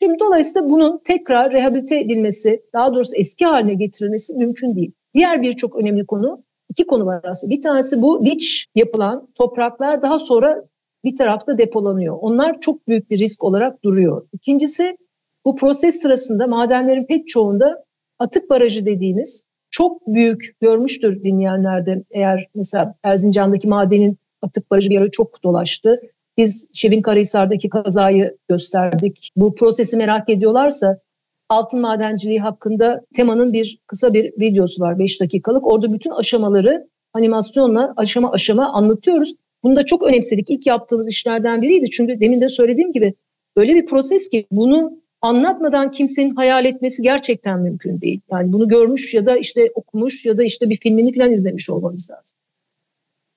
Şimdi 0.02 0.18
dolayısıyla 0.18 0.70
bunun 0.70 1.00
tekrar 1.04 1.52
rehabilite 1.52 2.00
edilmesi, 2.00 2.62
daha 2.72 2.94
doğrusu 2.94 3.16
eski 3.16 3.44
haline 3.44 3.74
getirilmesi 3.74 4.34
mümkün 4.34 4.76
değil. 4.76 4.92
Diğer 5.14 5.42
birçok 5.42 5.76
önemli 5.76 6.06
konu, 6.06 6.43
iki 6.70 6.86
konu 6.86 7.06
var 7.06 7.20
aslında. 7.24 7.50
Bir 7.50 7.62
tanesi 7.62 8.02
bu 8.02 8.24
liç 8.24 8.66
yapılan 8.74 9.28
topraklar 9.34 10.02
daha 10.02 10.18
sonra 10.18 10.64
bir 11.04 11.16
tarafta 11.16 11.58
depolanıyor. 11.58 12.18
Onlar 12.20 12.60
çok 12.60 12.88
büyük 12.88 13.10
bir 13.10 13.18
risk 13.18 13.44
olarak 13.44 13.84
duruyor. 13.84 14.26
İkincisi 14.32 14.96
bu 15.44 15.56
proses 15.56 16.02
sırasında 16.02 16.46
madenlerin 16.46 17.04
pek 17.04 17.28
çoğunda 17.28 17.84
atık 18.18 18.50
barajı 18.50 18.86
dediğimiz 18.86 19.42
çok 19.70 20.06
büyük 20.06 20.56
görmüştür 20.60 21.22
dinleyenlerde 21.22 22.04
eğer 22.10 22.48
mesela 22.54 22.94
Erzincan'daki 23.02 23.68
madenin 23.68 24.18
atık 24.42 24.70
barajı 24.70 24.90
bir 24.90 25.00
ara 25.00 25.10
çok 25.10 25.44
dolaştı. 25.44 26.00
Biz 26.36 26.68
Şevin 26.72 27.02
Karahisar'daki 27.02 27.68
kazayı 27.68 28.36
gösterdik. 28.48 29.30
Bu 29.36 29.54
prosesi 29.54 29.96
merak 29.96 30.28
ediyorlarsa 30.28 30.98
altın 31.48 31.80
madenciliği 31.80 32.40
hakkında 32.40 33.04
temanın 33.16 33.52
bir 33.52 33.78
kısa 33.86 34.14
bir 34.14 34.32
videosu 34.40 34.82
var 34.82 34.98
5 34.98 35.20
dakikalık. 35.20 35.66
Orada 35.66 35.92
bütün 35.92 36.10
aşamaları 36.10 36.88
animasyonla 37.12 37.94
aşama 37.96 38.32
aşama 38.32 38.72
anlatıyoruz. 38.72 39.34
Bunu 39.62 39.76
da 39.76 39.86
çok 39.86 40.02
önemsedik. 40.02 40.50
İlk 40.50 40.66
yaptığımız 40.66 41.08
işlerden 41.08 41.62
biriydi. 41.62 41.90
Çünkü 41.90 42.20
demin 42.20 42.40
de 42.40 42.48
söylediğim 42.48 42.92
gibi 42.92 43.14
öyle 43.56 43.74
bir 43.74 43.86
proses 43.86 44.28
ki 44.28 44.46
bunu 44.50 45.04
anlatmadan 45.20 45.90
kimsenin 45.90 46.34
hayal 46.34 46.64
etmesi 46.64 47.02
gerçekten 47.02 47.60
mümkün 47.60 48.00
değil. 48.00 48.20
Yani 48.30 48.52
bunu 48.52 48.68
görmüş 48.68 49.14
ya 49.14 49.26
da 49.26 49.36
işte 49.36 49.70
okumuş 49.74 50.24
ya 50.24 50.38
da 50.38 50.44
işte 50.44 50.70
bir 50.70 50.76
filmini 50.76 51.14
falan 51.14 51.32
izlemiş 51.32 51.70
olmanız 51.70 52.10
lazım. 52.10 52.36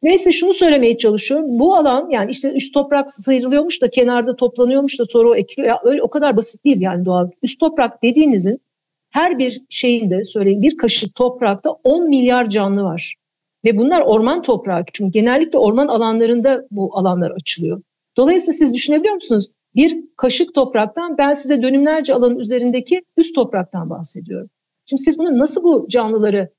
Neyse 0.01 0.31
şunu 0.31 0.53
söylemeye 0.53 0.97
çalışıyorum. 0.97 1.59
Bu 1.59 1.75
alan 1.75 2.09
yani 2.09 2.31
işte 2.31 2.53
üst 2.53 2.73
toprak 2.73 3.11
sıyrılıyormuş 3.11 3.81
da 3.81 3.89
kenarda 3.89 4.35
toplanıyormuş 4.35 4.99
da 4.99 5.05
sonra 5.05 5.29
o 5.29 5.35
ekiliyor. 5.35 5.77
Öyle 5.83 6.01
o 6.01 6.09
kadar 6.09 6.37
basit 6.37 6.65
değil 6.65 6.81
yani 6.81 7.05
doğal. 7.05 7.29
Üst 7.43 7.59
toprak 7.59 8.03
dediğinizin 8.03 8.61
her 9.09 9.39
bir 9.39 9.61
şeyinde 9.69 10.23
söyleyeyim 10.23 10.61
bir 10.61 10.77
kaşık 10.77 11.15
toprakta 11.15 11.69
10 11.83 12.09
milyar 12.09 12.49
canlı 12.49 12.83
var. 12.83 13.15
Ve 13.65 13.77
bunlar 13.77 14.01
orman 14.01 14.41
toprağı. 14.41 14.83
Çünkü 14.93 15.11
genellikle 15.11 15.57
orman 15.57 15.87
alanlarında 15.87 16.67
bu 16.71 16.97
alanlar 16.97 17.31
açılıyor. 17.31 17.81
Dolayısıyla 18.17 18.53
siz 18.53 18.73
düşünebiliyor 18.73 19.15
musunuz? 19.15 19.47
Bir 19.75 20.03
kaşık 20.17 20.53
topraktan 20.53 21.17
ben 21.17 21.33
size 21.33 21.61
dönümlerce 21.61 22.13
alanın 22.13 22.39
üzerindeki 22.39 23.01
üst 23.17 23.35
topraktan 23.35 23.89
bahsediyorum. 23.89 24.49
Şimdi 24.85 25.01
siz 25.01 25.19
bunu 25.19 25.37
nasıl 25.37 25.63
bu 25.63 25.87
canlıları 25.89 26.49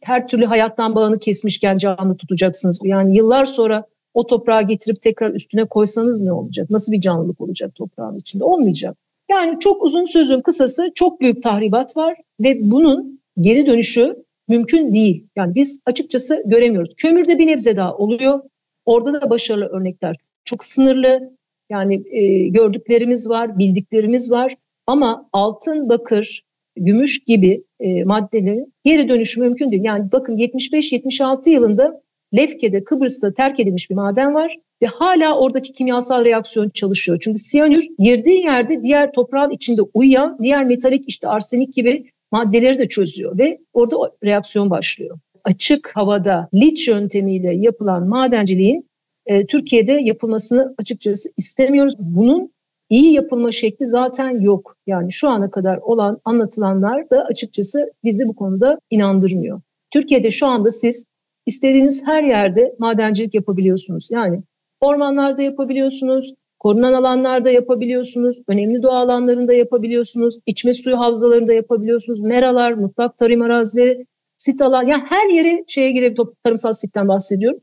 her 0.00 0.28
türlü 0.28 0.44
hayattan 0.44 0.94
bağını 0.94 1.18
kesmişken 1.18 1.78
canlı 1.78 2.16
tutacaksınız? 2.16 2.80
Yani 2.84 3.16
yıllar 3.16 3.44
sonra 3.44 3.84
o 4.14 4.26
toprağı 4.26 4.62
getirip 4.62 5.02
tekrar 5.02 5.30
üstüne 5.30 5.64
koysanız 5.64 6.22
ne 6.22 6.32
olacak? 6.32 6.70
Nasıl 6.70 6.92
bir 6.92 7.00
canlılık 7.00 7.40
olacak 7.40 7.74
toprağın 7.74 8.16
içinde? 8.16 8.44
Olmayacak. 8.44 8.96
Yani 9.30 9.60
çok 9.60 9.82
uzun 9.82 10.04
sözün 10.04 10.40
kısası 10.40 10.92
çok 10.94 11.20
büyük 11.20 11.42
tahribat 11.42 11.96
var 11.96 12.16
ve 12.40 12.58
bunun 12.70 13.20
geri 13.40 13.66
dönüşü 13.66 14.24
mümkün 14.48 14.94
değil. 14.94 15.26
Yani 15.36 15.54
biz 15.54 15.80
açıkçası 15.86 16.42
göremiyoruz. 16.46 16.94
Kömürde 16.96 17.38
bir 17.38 17.46
nebze 17.46 17.76
daha 17.76 17.96
oluyor. 17.96 18.40
Orada 18.84 19.22
da 19.22 19.30
başarılı 19.30 19.66
örnekler 19.66 20.16
çok 20.44 20.64
sınırlı. 20.64 21.36
Yani 21.70 22.02
e, 22.10 22.48
gördüklerimiz 22.48 23.28
var, 23.28 23.58
bildiklerimiz 23.58 24.30
var. 24.30 24.56
Ama 24.86 25.28
altın, 25.32 25.88
bakır, 25.88 26.44
gümüş 26.76 27.24
gibi 27.24 27.64
e, 27.80 28.04
maddelerin 28.04 28.72
geri 28.84 29.08
dönüşü 29.08 29.40
mümkün 29.40 29.72
değil. 29.72 29.84
Yani 29.84 30.12
bakın 30.12 30.36
75-76 30.36 31.50
yılında 31.50 32.02
Lefke'de, 32.36 32.84
Kıbrıs'ta 32.84 33.34
terk 33.34 33.60
edilmiş 33.60 33.90
bir 33.90 33.94
maden 33.94 34.34
var 34.34 34.56
ve 34.82 34.86
hala 34.86 35.38
oradaki 35.38 35.72
kimyasal 35.72 36.24
reaksiyon 36.24 36.68
çalışıyor. 36.68 37.18
Çünkü 37.20 37.38
siyanür 37.38 37.86
girdiği 37.98 38.44
yerde 38.44 38.82
diğer 38.82 39.12
toprağın 39.12 39.50
içinde 39.50 39.82
uyuyan 39.94 40.38
diğer 40.42 40.64
metalik 40.64 41.08
işte 41.08 41.28
arsenik 41.28 41.74
gibi 41.74 42.10
maddeleri 42.32 42.78
de 42.78 42.88
çözüyor 42.88 43.38
ve 43.38 43.58
orada 43.72 43.96
reaksiyon 44.24 44.70
başlıyor. 44.70 45.18
Açık 45.44 45.90
havada 45.94 46.48
liç 46.54 46.88
yöntemiyle 46.88 47.54
yapılan 47.54 48.08
madenciliğin 48.08 48.86
e, 49.26 49.46
Türkiye'de 49.46 49.92
yapılmasını 49.92 50.74
açıkçası 50.78 51.28
istemiyoruz. 51.36 51.94
Bunun 51.98 52.51
iyi 52.92 53.12
yapılma 53.12 53.50
şekli 53.50 53.88
zaten 53.88 54.40
yok. 54.40 54.76
Yani 54.86 55.12
şu 55.12 55.28
ana 55.28 55.50
kadar 55.50 55.76
olan 55.76 56.20
anlatılanlar 56.24 57.10
da 57.10 57.24
açıkçası 57.24 57.92
bizi 58.04 58.28
bu 58.28 58.36
konuda 58.36 58.78
inandırmıyor. 58.90 59.60
Türkiye'de 59.90 60.30
şu 60.30 60.46
anda 60.46 60.70
siz 60.70 61.04
istediğiniz 61.46 62.06
her 62.06 62.22
yerde 62.22 62.74
madencilik 62.78 63.34
yapabiliyorsunuz. 63.34 64.08
Yani 64.10 64.42
ormanlarda 64.80 65.42
yapabiliyorsunuz, 65.42 66.34
korunan 66.58 66.92
alanlarda 66.92 67.50
yapabiliyorsunuz, 67.50 68.36
önemli 68.48 68.82
doğa 68.82 68.98
alanlarında 68.98 69.52
yapabiliyorsunuz, 69.52 70.38
içme 70.46 70.72
suyu 70.72 70.98
havzalarında 70.98 71.52
yapabiliyorsunuz, 71.52 72.20
meralar, 72.20 72.72
mutlak 72.72 73.18
tarım 73.18 73.42
arazileri, 73.42 74.06
sit 74.38 74.62
alan, 74.62 74.86
yani 74.86 75.02
her 75.08 75.30
yere 75.30 75.64
şeye 75.66 75.92
girebilir, 75.92 76.26
tarımsal 76.44 76.72
sitten 76.72 77.08
bahsediyorum. 77.08 77.60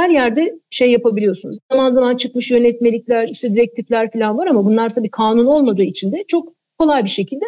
Her 0.00 0.10
yerde 0.10 0.58
şey 0.70 0.90
yapabiliyorsunuz. 0.90 1.58
Zaman 1.72 1.90
zaman 1.90 2.16
çıkmış 2.16 2.50
yönetmelikler, 2.50 3.28
işte 3.28 3.54
direktifler 3.54 4.12
falan 4.12 4.38
var 4.38 4.46
ama 4.46 4.64
bunlar 4.64 4.88
tabii 4.88 5.10
kanun 5.10 5.46
olmadığı 5.46 5.82
için 5.82 6.12
de 6.12 6.24
çok 6.28 6.52
kolay 6.78 7.04
bir 7.04 7.08
şekilde 7.08 7.44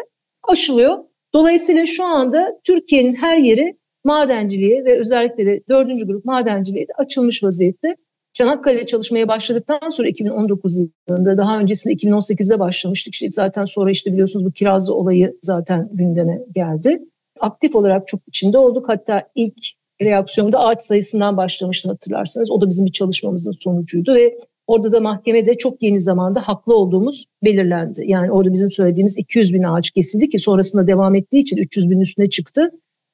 aşılıyor. 0.48 0.98
Dolayısıyla 1.34 1.86
şu 1.86 2.04
anda 2.04 2.60
Türkiye'nin 2.64 3.14
her 3.14 3.38
yeri 3.38 3.76
madenciliğe 4.04 4.84
ve 4.84 4.98
özellikle 4.98 5.46
de 5.46 5.62
dördüncü 5.68 6.06
grup 6.06 6.24
madenciliğe 6.24 6.88
de 6.88 6.92
açılmış 6.98 7.42
vaziyette. 7.42 7.96
Çanakkale'de 8.32 8.86
çalışmaya 8.86 9.28
başladıktan 9.28 9.88
sonra 9.88 10.08
2019 10.08 10.78
yılında 11.08 11.38
daha 11.38 11.58
öncesinde 11.58 11.94
2018'de 11.94 12.58
başlamıştık. 12.58 13.14
İşte 13.14 13.30
zaten 13.30 13.64
sonra 13.64 13.90
işte 13.90 14.12
biliyorsunuz 14.12 14.46
bu 14.46 14.52
kirazlı 14.52 14.94
olayı 14.94 15.38
zaten 15.42 15.88
gündeme 15.92 16.40
geldi. 16.54 17.02
Aktif 17.40 17.76
olarak 17.76 18.08
çok 18.08 18.20
içinde 18.28 18.58
olduk. 18.58 18.88
Hatta 18.88 19.28
ilk 19.34 19.81
reaksiyonda 20.04 20.58
ağaç 20.58 20.80
sayısından 20.80 21.36
başlamıştı 21.36 21.88
hatırlarsanız. 21.88 22.50
O 22.50 22.60
da 22.60 22.68
bizim 22.68 22.86
bir 22.86 22.92
çalışmamızın 22.92 23.52
sonucuydu 23.52 24.14
ve 24.14 24.38
orada 24.66 24.92
da 24.92 25.00
mahkemede 25.00 25.56
çok 25.58 25.82
yeni 25.82 26.00
zamanda 26.00 26.48
haklı 26.48 26.76
olduğumuz 26.76 27.24
belirlendi. 27.44 28.02
Yani 28.06 28.32
orada 28.32 28.52
bizim 28.52 28.70
söylediğimiz 28.70 29.18
200 29.18 29.54
bin 29.54 29.62
ağaç 29.62 29.90
kesildi 29.90 30.28
ki 30.28 30.38
sonrasında 30.38 30.86
devam 30.86 31.14
ettiği 31.14 31.38
için 31.38 31.56
300 31.56 31.90
bin 31.90 32.00
üstüne 32.00 32.30
çıktı. 32.30 32.70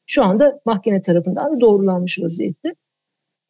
Şu 0.06 0.24
anda 0.24 0.60
mahkeme 0.64 1.02
tarafından 1.02 1.56
da 1.56 1.60
doğrulanmış 1.60 2.22
vaziyette. 2.22 2.74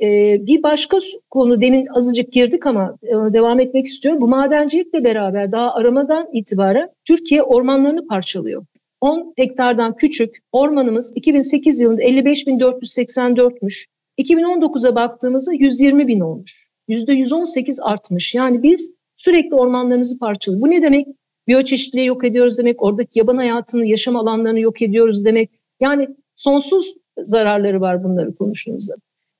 Ee, 0.01 0.47
bir 0.47 0.63
başka 0.63 0.99
konu 1.31 1.61
demin 1.61 1.87
azıcık 1.87 2.33
girdik 2.33 2.67
ama 2.67 2.97
e, 3.03 3.33
devam 3.33 3.61
etmek 3.61 3.87
istiyorum. 3.87 4.21
Bu 4.21 4.29
madencilikle 4.29 5.05
beraber 5.05 5.53
daha 5.53 5.75
aramadan 5.75 6.29
itibaren 6.33 6.89
Türkiye 7.05 7.43
ormanlarını 7.43 8.07
parçalıyor. 8.07 8.65
10 9.01 9.33
hektardan 9.37 9.97
küçük 9.97 10.37
ormanımız 10.53 11.13
2008 11.17 11.81
yılında 11.81 12.03
55.484'müş. 12.03 13.87
2019'a 14.19 14.95
baktığımızda 14.95 15.53
120 15.53 16.09
bin 16.09 16.21
olmuş. 16.21 16.69
%118 16.89 17.83
artmış. 17.83 18.35
Yani 18.35 18.63
biz 18.63 18.95
sürekli 19.17 19.55
ormanlarımızı 19.55 20.19
parçalıyoruz. 20.19 20.63
Bu 20.63 20.71
ne 20.71 20.83
demek? 20.83 21.07
Biyoçeşitliliği 21.49 22.07
yok 22.07 22.25
ediyoruz 22.25 22.59
demek. 22.59 22.83
Oradaki 22.83 23.19
yaban 23.19 23.37
hayatını, 23.37 23.87
yaşam 23.87 24.17
alanlarını 24.17 24.61
yok 24.61 24.83
ediyoruz 24.83 25.25
demek. 25.25 25.51
Yani 25.81 26.09
sonsuz 26.37 26.95
zararları 27.19 27.81
var 27.81 28.05
bunları 28.05 28.35
konuştuğumuzda. 28.35 28.95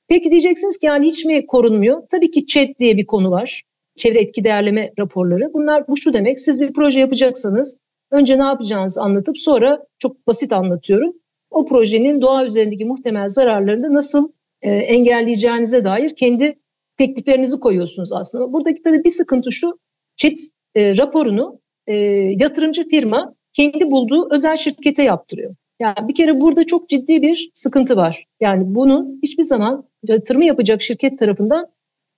Peki 0.07 0.31
diyeceksiniz 0.31 0.77
ki 0.77 0.85
yani 0.85 1.05
hiç 1.05 1.25
mi 1.25 1.45
korunmuyor? 1.47 2.03
Tabii 2.11 2.31
ki 2.31 2.45
ÇED 2.45 2.79
diye 2.79 2.97
bir 2.97 3.05
konu 3.05 3.31
var. 3.31 3.63
Çevre 3.97 4.19
etki 4.19 4.43
değerleme 4.43 4.91
raporları. 4.99 5.53
Bunlar 5.53 5.87
bu 5.87 5.97
şu 5.97 6.13
demek. 6.13 6.39
Siz 6.39 6.61
bir 6.61 6.73
proje 6.73 6.99
yapacaksanız 6.99 7.77
önce 8.11 8.39
ne 8.39 8.43
yapacağınızı 8.43 9.01
anlatıp 9.01 9.37
sonra 9.37 9.85
çok 9.99 10.27
basit 10.27 10.53
anlatıyorum. 10.53 11.13
O 11.51 11.65
projenin 11.65 12.21
doğa 12.21 12.45
üzerindeki 12.45 12.85
muhtemel 12.85 13.29
zararlarını 13.29 13.93
nasıl 13.93 14.31
e, 14.61 14.71
engelleyeceğinize 14.71 15.83
dair 15.83 16.15
kendi 16.15 16.59
tekliflerinizi 16.97 17.59
koyuyorsunuz 17.59 18.13
aslında. 18.13 18.53
Buradaki 18.53 18.81
tabii 18.81 19.03
bir 19.03 19.11
sıkıntı 19.11 19.51
şu. 19.51 19.79
ÇED 20.17 20.37
e, 20.75 20.97
raporunu 20.97 21.59
e, 21.87 21.93
yatırımcı 22.39 22.89
firma 22.89 23.35
kendi 23.53 23.91
bulduğu 23.91 24.27
özel 24.31 24.57
şirkete 24.57 25.03
yaptırıyor. 25.03 25.55
Yani 25.79 26.07
bir 26.07 26.15
kere 26.15 26.41
burada 26.41 26.63
çok 26.63 26.89
ciddi 26.89 27.21
bir 27.21 27.51
sıkıntı 27.53 27.95
var. 27.95 28.25
Yani 28.39 28.63
bunun 28.75 29.19
hiçbir 29.23 29.43
zaman 29.43 29.83
yatırımı 30.07 30.45
yapacak 30.45 30.81
şirket 30.81 31.19
tarafından 31.19 31.67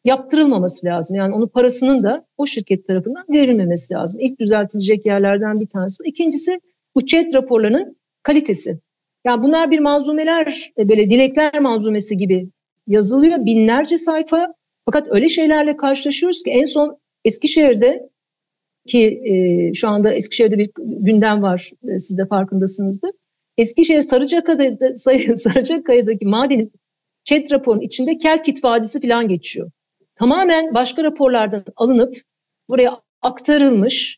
yaptırılmaması 0.03 0.85
lazım. 0.85 1.15
Yani 1.15 1.35
onun 1.35 1.47
parasının 1.47 2.03
da 2.03 2.25
o 2.37 2.45
şirket 2.45 2.87
tarafından 2.87 3.25
verilmemesi 3.29 3.93
lazım. 3.93 4.21
İlk 4.21 4.39
düzeltilecek 4.39 5.05
yerlerden 5.05 5.59
bir 5.59 5.67
tanesi 5.67 5.99
bu. 5.99 6.05
İkincisi 6.05 6.59
bu 6.95 7.05
chat 7.05 7.33
raporlarının 7.33 7.97
kalitesi. 8.23 8.79
Yani 9.25 9.43
bunlar 9.43 9.71
bir 9.71 9.79
manzumeler, 9.79 10.71
e, 10.77 10.89
böyle 10.89 11.09
dilekler 11.09 11.59
manzumesi 11.59 12.17
gibi 12.17 12.49
yazılıyor. 12.87 13.45
Binlerce 13.45 13.97
sayfa. 13.97 14.53
Fakat 14.85 15.07
öyle 15.09 15.29
şeylerle 15.29 15.77
karşılaşıyoruz 15.77 16.43
ki 16.43 16.51
en 16.51 16.65
son 16.65 16.97
Eskişehir'de 17.25 18.09
ki 18.87 19.21
e, 19.25 19.73
şu 19.73 19.89
anda 19.89 20.13
Eskişehir'de 20.13 20.57
bir 20.57 20.69
gündem 20.77 21.41
var. 21.41 21.71
E, 21.87 21.99
siz 21.99 22.17
de 22.17 22.25
farkındasınızdır. 22.25 23.11
Eskişehir 23.57 24.01
Sarıcakaya'da, 24.01 24.97
Sarıcakaya'daki 25.37 26.25
madenin 26.25 26.71
chat 27.23 27.51
raporunun 27.51 27.81
içinde 27.81 28.17
Kelkit 28.17 28.63
Vadisi 28.63 29.01
falan 29.01 29.27
geçiyor. 29.27 29.71
Tamamen 30.21 30.73
başka 30.73 31.03
raporlardan 31.03 31.63
alınıp 31.75 32.15
buraya 32.69 33.01
aktarılmış. 33.21 34.17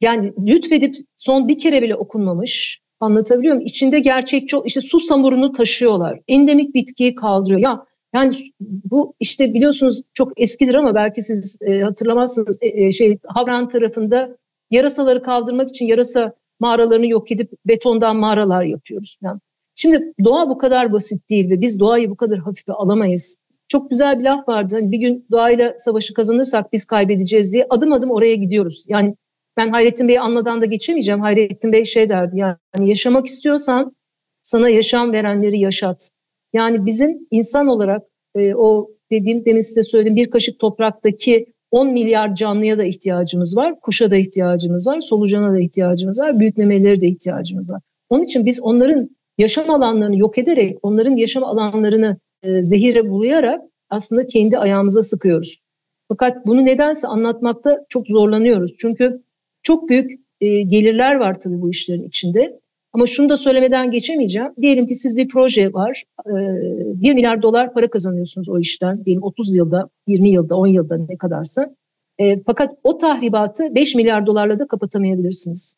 Yani 0.00 0.32
lütfedip 0.46 0.96
son 1.16 1.48
bir 1.48 1.58
kere 1.58 1.82
bile 1.82 1.94
okunmamış. 1.96 2.80
Anlatabiliyor 3.00 3.54
muyum? 3.54 3.66
İçinde 3.66 3.98
gerçekçi 3.98 4.56
işte 4.64 4.80
su 4.80 5.00
samurunu 5.00 5.52
taşıyorlar. 5.52 6.20
Endemik 6.28 6.74
bitkiyi 6.74 7.14
kaldırıyor. 7.14 7.60
Ya 7.60 7.86
yani 8.14 8.36
bu 8.60 9.14
işte 9.20 9.54
biliyorsunuz 9.54 10.02
çok 10.14 10.40
eskidir 10.40 10.74
ama 10.74 10.94
belki 10.94 11.22
siz 11.22 11.58
e, 11.60 11.80
hatırlamazsınız 11.80 12.58
e, 12.60 12.84
e, 12.84 12.92
şey 12.92 13.18
Havran 13.26 13.68
tarafında 13.68 14.36
yarasaları 14.70 15.22
kaldırmak 15.22 15.70
için 15.70 15.86
yarasa 15.86 16.34
mağaralarını 16.60 17.06
yok 17.06 17.32
edip 17.32 17.50
betondan 17.66 18.16
mağaralar 18.16 18.64
yapıyoruz. 18.64 19.18
Yani 19.22 19.40
şimdi 19.74 20.12
doğa 20.24 20.48
bu 20.48 20.58
kadar 20.58 20.92
basit 20.92 21.30
değil 21.30 21.50
ve 21.50 21.60
biz 21.60 21.80
doğayı 21.80 22.10
bu 22.10 22.16
kadar 22.16 22.38
hafife 22.38 22.72
alamayız. 22.72 23.36
Çok 23.68 23.90
güzel 23.90 24.18
bir 24.18 24.24
laf 24.24 24.48
vardı. 24.48 24.78
Bir 24.82 24.98
gün 24.98 25.26
doğayla 25.30 25.74
savaşı 25.78 26.14
kazanırsak 26.14 26.72
biz 26.72 26.84
kaybedeceğiz 26.84 27.52
diye 27.52 27.66
adım 27.70 27.92
adım 27.92 28.10
oraya 28.10 28.34
gidiyoruz. 28.34 28.84
Yani 28.88 29.14
ben 29.56 29.68
Hayrettin 29.68 30.08
Bey'i 30.08 30.20
anladan 30.20 30.60
da 30.60 30.66
geçemeyeceğim. 30.66 31.20
Hayrettin 31.20 31.72
Bey 31.72 31.84
şey 31.84 32.08
derdi 32.08 32.38
yani 32.38 32.88
yaşamak 32.88 33.26
istiyorsan 33.26 33.96
sana 34.42 34.68
yaşam 34.68 35.12
verenleri 35.12 35.58
yaşat. 35.58 36.10
Yani 36.52 36.86
bizim 36.86 37.26
insan 37.30 37.66
olarak 37.66 38.02
e, 38.34 38.54
o 38.54 38.90
dediğim 39.10 39.44
demin 39.44 39.60
size 39.60 39.82
söylediğim 39.82 40.16
bir 40.16 40.30
kaşık 40.30 40.58
topraktaki 40.58 41.46
10 41.70 41.92
milyar 41.92 42.34
canlıya 42.34 42.78
da 42.78 42.84
ihtiyacımız 42.84 43.56
var, 43.56 43.80
kuşa 43.80 44.10
da 44.10 44.16
ihtiyacımız 44.16 44.86
var, 44.86 45.00
solucana 45.00 45.52
da 45.52 45.60
ihtiyacımız 45.60 46.18
var, 46.20 46.40
büyütmemeleri 46.40 47.00
de 47.00 47.08
ihtiyacımız 47.08 47.70
var. 47.70 47.82
Onun 48.08 48.22
için 48.22 48.46
biz 48.46 48.60
onların 48.60 49.10
yaşam 49.38 49.70
alanlarını 49.70 50.16
yok 50.16 50.38
ederek, 50.38 50.78
onların 50.82 51.16
yaşam 51.16 51.44
alanlarını 51.44 52.16
zehire 52.62 53.10
bulayarak 53.10 53.60
aslında 53.90 54.26
kendi 54.26 54.58
ayağımıza 54.58 55.02
sıkıyoruz. 55.02 55.60
Fakat 56.08 56.46
bunu 56.46 56.64
nedense 56.64 57.06
anlatmakta 57.06 57.84
çok 57.88 58.06
zorlanıyoruz. 58.06 58.74
Çünkü 58.78 59.22
çok 59.62 59.88
büyük 59.88 60.10
e, 60.40 60.62
gelirler 60.62 61.14
var 61.14 61.40
tabii 61.40 61.60
bu 61.60 61.70
işlerin 61.70 62.08
içinde. 62.08 62.60
Ama 62.92 63.06
şunu 63.06 63.28
da 63.28 63.36
söylemeden 63.36 63.90
geçemeyeceğim. 63.90 64.48
Diyelim 64.62 64.86
ki 64.86 64.94
siz 64.94 65.16
bir 65.16 65.28
proje 65.28 65.72
var. 65.72 66.04
1 66.26 67.10
e, 67.10 67.14
milyar 67.14 67.42
dolar 67.42 67.72
para 67.72 67.90
kazanıyorsunuz 67.90 68.48
o 68.48 68.58
işten. 68.58 69.04
Diyelim 69.04 69.22
30 69.22 69.56
yılda, 69.56 69.88
20 70.06 70.28
yılda, 70.28 70.56
10 70.56 70.66
yılda 70.66 70.96
ne 70.96 71.16
kadarsa. 71.16 71.74
E, 72.18 72.42
fakat 72.42 72.74
o 72.82 72.98
tahribatı 72.98 73.74
5 73.74 73.94
milyar 73.94 74.26
dolarla 74.26 74.58
da 74.58 74.66
kapatamayabilirsiniz. 74.66 75.76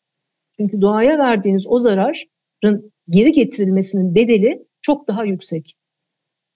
Çünkü 0.59 0.81
doğaya 0.81 1.17
verdiğiniz 1.17 1.67
o 1.67 1.79
zararın 1.79 2.91
geri 3.09 3.31
getirilmesinin 3.31 4.15
bedeli 4.15 4.65
çok 4.81 5.07
daha 5.07 5.25
yüksek. 5.25 5.75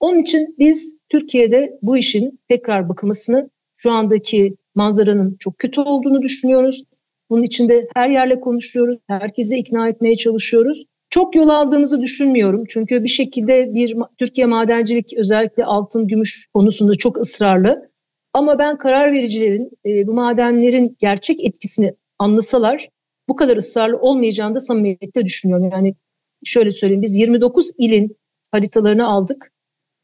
Onun 0.01 0.19
için 0.19 0.55
biz 0.59 0.97
Türkiye'de 1.09 1.79
bu 1.81 1.97
işin 1.97 2.39
tekrar 2.49 2.89
bakılmasını 2.89 3.49
şu 3.77 3.91
andaki 3.91 4.55
manzaranın 4.75 5.35
çok 5.39 5.59
kötü 5.59 5.81
olduğunu 5.81 6.21
düşünüyoruz. 6.21 6.83
Bunun 7.29 7.43
içinde 7.43 7.87
her 7.95 8.09
yerle 8.09 8.39
konuşuyoruz, 8.39 8.99
herkese 9.07 9.57
ikna 9.57 9.89
etmeye 9.89 10.17
çalışıyoruz. 10.17 10.83
Çok 11.09 11.35
yol 11.35 11.49
aldığımızı 11.49 12.01
düşünmüyorum. 12.01 12.63
Çünkü 12.69 13.03
bir 13.03 13.09
şekilde 13.09 13.73
bir 13.73 13.97
Türkiye 14.17 14.47
madencilik 14.47 15.13
özellikle 15.17 15.65
altın, 15.65 16.07
gümüş 16.07 16.47
konusunda 16.53 16.95
çok 16.95 17.17
ısrarlı. 17.17 17.91
Ama 18.33 18.59
ben 18.59 18.77
karar 18.77 19.13
vericilerin 19.13 19.71
e, 19.85 20.07
bu 20.07 20.13
madenlerin 20.13 20.97
gerçek 20.99 21.45
etkisini 21.45 21.93
anlasalar 22.19 22.89
bu 23.29 23.35
kadar 23.35 23.57
ısrarlı 23.57 23.97
olmayacağını 23.97 24.55
da 24.55 24.59
samimiyetle 24.59 25.25
düşünüyorum. 25.25 25.69
Yani 25.71 25.95
şöyle 26.43 26.71
söyleyeyim 26.71 27.01
biz 27.01 27.15
29 27.15 27.71
ilin 27.77 28.17
haritalarını 28.51 29.07
aldık. 29.07 29.51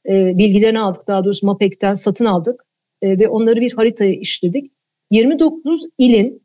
E, 0.07 0.37
bilgilerini 0.37 0.79
aldık 0.79 1.07
daha 1.07 1.25
doğrusu 1.25 1.45
MAPEK'ten 1.45 1.93
satın 1.93 2.25
aldık. 2.25 2.65
E, 3.01 3.19
ve 3.19 3.27
onları 3.27 3.61
bir 3.61 3.73
haritaya 3.73 4.13
işledik. 4.13 4.71
29 5.11 5.85
ilin 5.97 6.43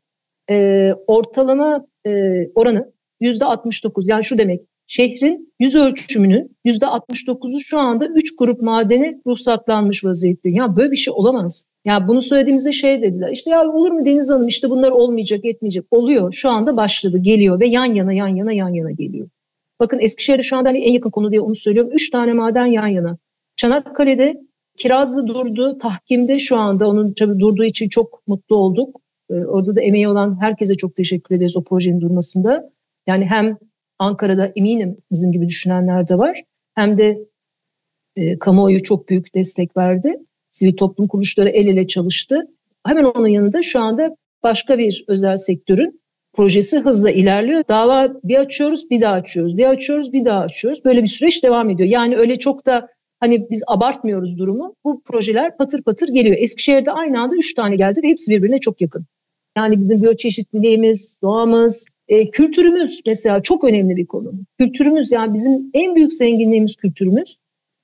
e, 0.49 0.89
ortalama 1.07 1.85
e, 2.05 2.11
oranı 2.55 2.91
yüzde 3.19 3.45
69. 3.45 4.07
Yani 4.07 4.23
şu 4.23 4.37
demek 4.37 4.61
şehrin 4.87 5.53
yüz 5.59 5.75
ölçümünün 5.75 6.55
yüzde 6.65 6.85
69'u 6.85 7.59
şu 7.59 7.79
anda 7.79 8.07
3 8.07 8.35
grup 8.35 8.61
madeni 8.61 9.21
ruhsatlanmış 9.27 10.03
vaziyette. 10.03 10.49
Ya 10.49 10.75
böyle 10.75 10.91
bir 10.91 10.95
şey 10.95 11.13
olamaz. 11.17 11.65
Ya 11.85 12.07
bunu 12.07 12.21
söylediğimizde 12.21 12.73
şey 12.73 13.01
dediler. 13.01 13.31
İşte 13.31 13.49
ya 13.49 13.69
olur 13.69 13.91
mu 13.91 14.05
Deniz 14.05 14.29
Hanım 14.29 14.47
işte 14.47 14.69
bunlar 14.69 14.91
olmayacak 14.91 15.45
etmeyecek. 15.45 15.85
Oluyor. 15.91 16.33
Şu 16.33 16.49
anda 16.49 16.77
başladı 16.77 17.17
geliyor 17.17 17.59
ve 17.59 17.67
yan 17.67 17.85
yana 17.85 18.13
yan 18.13 18.27
yana 18.27 18.53
yan 18.53 18.69
yana 18.69 18.91
geliyor. 18.91 19.27
Bakın 19.79 19.99
Eskişehir'de 19.99 20.43
şu 20.43 20.57
anda 20.57 20.69
hani 20.69 20.79
en 20.79 20.93
yakın 20.93 21.09
konu 21.09 21.31
diye 21.31 21.41
onu 21.41 21.55
söylüyorum. 21.55 21.91
Üç 21.93 22.09
tane 22.09 22.33
maden 22.33 22.65
yan 22.65 22.87
yana. 22.87 23.17
Çanakkale'de 23.55 24.43
Kirazlı 24.77 25.27
durdu. 25.27 25.77
Tahkimde 25.77 26.39
şu 26.39 26.57
anda 26.57 26.87
onun 26.87 27.13
tabii 27.13 27.39
durduğu 27.39 27.63
için 27.63 27.89
çok 27.89 28.27
mutlu 28.27 28.55
olduk. 28.55 29.01
Ee, 29.29 29.33
orada 29.33 29.75
da 29.75 29.81
emeği 29.81 30.07
olan 30.07 30.41
herkese 30.41 30.75
çok 30.75 30.95
teşekkür 30.95 31.35
ederiz 31.35 31.57
o 31.57 31.63
projenin 31.63 32.01
durmasında. 32.01 32.69
Yani 33.07 33.25
hem 33.25 33.57
Ankara'da 33.99 34.51
eminim 34.55 34.97
bizim 35.11 35.31
gibi 35.31 35.47
düşünenler 35.47 36.07
de 36.07 36.17
var. 36.17 36.43
Hem 36.75 36.97
de 36.97 37.19
e, 38.15 38.39
kamuoyu 38.39 38.83
çok 38.83 39.09
büyük 39.09 39.35
destek 39.35 39.77
verdi. 39.77 40.15
Sivil 40.51 40.77
toplum 40.77 41.07
kuruluşları 41.07 41.49
el 41.49 41.67
ele 41.67 41.87
çalıştı. 41.87 42.47
Hemen 42.85 43.03
onun 43.03 43.27
yanında 43.27 43.61
şu 43.61 43.79
anda 43.79 44.15
başka 44.43 44.77
bir 44.77 45.05
özel 45.07 45.37
sektörün 45.37 46.01
projesi 46.33 46.79
hızla 46.79 47.11
ilerliyor. 47.11 47.63
Dava 47.69 48.13
bir 48.23 48.35
açıyoruz, 48.35 48.89
bir 48.89 49.01
daha 49.01 49.13
açıyoruz, 49.13 49.57
bir 49.57 49.65
açıyoruz, 49.65 50.13
bir 50.13 50.25
daha 50.25 50.39
açıyoruz. 50.39 50.85
Böyle 50.85 51.01
bir 51.01 51.07
süreç 51.07 51.43
devam 51.43 51.69
ediyor. 51.69 51.89
Yani 51.89 52.17
öyle 52.17 52.39
çok 52.39 52.65
da 52.65 52.89
hani 53.23 53.47
biz 53.51 53.63
abartmıyoruz 53.67 54.37
durumu. 54.37 54.75
Bu 54.83 55.01
projeler 55.01 55.57
patır 55.57 55.81
patır 55.81 56.09
geliyor. 56.09 56.35
Eskişehir'de 56.39 56.91
aynı 56.91 57.21
anda 57.21 57.35
üç 57.35 57.53
tane 57.53 57.75
geldi 57.75 57.99
ve 58.03 58.07
hepsi 58.07 58.31
birbirine 58.31 58.59
çok 58.59 58.81
yakın. 58.81 59.05
Yani 59.57 59.79
bizim 59.79 60.01
biyoçeşitliliğimiz, 60.01 61.17
doğamız, 61.21 61.85
e, 62.07 62.31
kültürümüz 62.31 63.01
mesela 63.07 63.41
çok 63.41 63.63
önemli 63.63 63.95
bir 63.95 64.05
konu. 64.05 64.33
Kültürümüz 64.59 65.11
yani 65.11 65.33
bizim 65.33 65.69
en 65.73 65.95
büyük 65.95 66.13
zenginliğimiz 66.13 66.75
kültürümüz. 66.75 67.37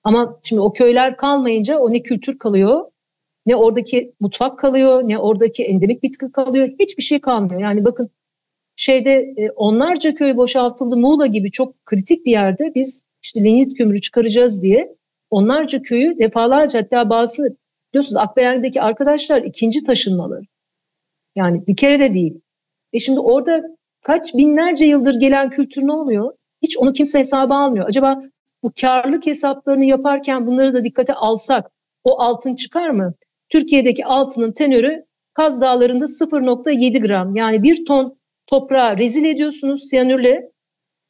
Ama 0.03 0.39
şimdi 0.43 0.61
o 0.61 0.73
köyler 0.73 1.17
kalmayınca 1.17 1.79
o 1.79 1.93
ne 1.93 2.01
kültür 2.01 2.37
kalıyor, 2.37 2.85
ne 3.45 3.55
oradaki 3.55 4.13
mutfak 4.19 4.59
kalıyor, 4.59 5.03
ne 5.05 5.17
oradaki 5.17 5.63
endemik 5.63 6.03
bitki 6.03 6.31
kalıyor. 6.31 6.69
Hiçbir 6.79 7.03
şey 7.03 7.19
kalmıyor. 7.19 7.61
Yani 7.61 7.85
bakın 7.85 8.09
şeyde 8.75 9.33
e, 9.37 9.49
onlarca 9.51 10.15
köy 10.15 10.37
boşaltıldı. 10.37 10.97
Muğla 10.97 11.27
gibi 11.27 11.51
çok 11.51 11.85
kritik 11.85 12.25
bir 12.25 12.31
yerde 12.31 12.71
biz 12.75 13.03
işte 13.23 13.43
lignit 13.43 13.77
kömürü 13.77 14.01
çıkaracağız 14.01 14.63
diye 14.63 14.98
onlarca 15.29 15.81
köyü 15.81 16.19
defalarca 16.19 16.79
hatta 16.79 17.09
bazı 17.09 17.57
biliyorsunuz 17.93 18.17
Akbelen'deki 18.17 18.81
arkadaşlar 18.81 19.41
ikinci 19.41 19.83
taşınmaları. 19.83 20.41
Yani 21.35 21.67
bir 21.67 21.75
kere 21.75 21.99
de 21.99 22.13
değil. 22.13 22.41
E 22.93 22.99
şimdi 22.99 23.19
orada 23.19 23.61
kaç 24.03 24.33
binlerce 24.33 24.85
yıldır 24.85 25.19
gelen 25.19 25.49
kültür 25.49 25.87
ne 25.87 25.91
oluyor? 25.91 26.33
Hiç 26.61 26.77
onu 26.77 26.93
kimse 26.93 27.19
hesaba 27.19 27.57
almıyor. 27.57 27.87
Acaba 27.87 28.23
bu 28.63 28.71
karlılık 28.81 29.25
hesaplarını 29.25 29.85
yaparken 29.85 30.47
bunları 30.47 30.73
da 30.73 30.83
dikkate 30.83 31.13
alsak 31.13 31.71
o 32.03 32.21
altın 32.21 32.55
çıkar 32.55 32.89
mı? 32.89 33.13
Türkiye'deki 33.49 34.05
altının 34.05 34.51
tenörü 34.51 35.05
Kaz 35.33 35.61
Dağları'nda 35.61 36.05
0.7 36.05 37.07
gram. 37.07 37.35
Yani 37.35 37.63
bir 37.63 37.85
ton 37.85 38.19
toprağı 38.47 38.97
rezil 38.97 39.25
ediyorsunuz 39.25 39.89
siyanürle 39.89 40.51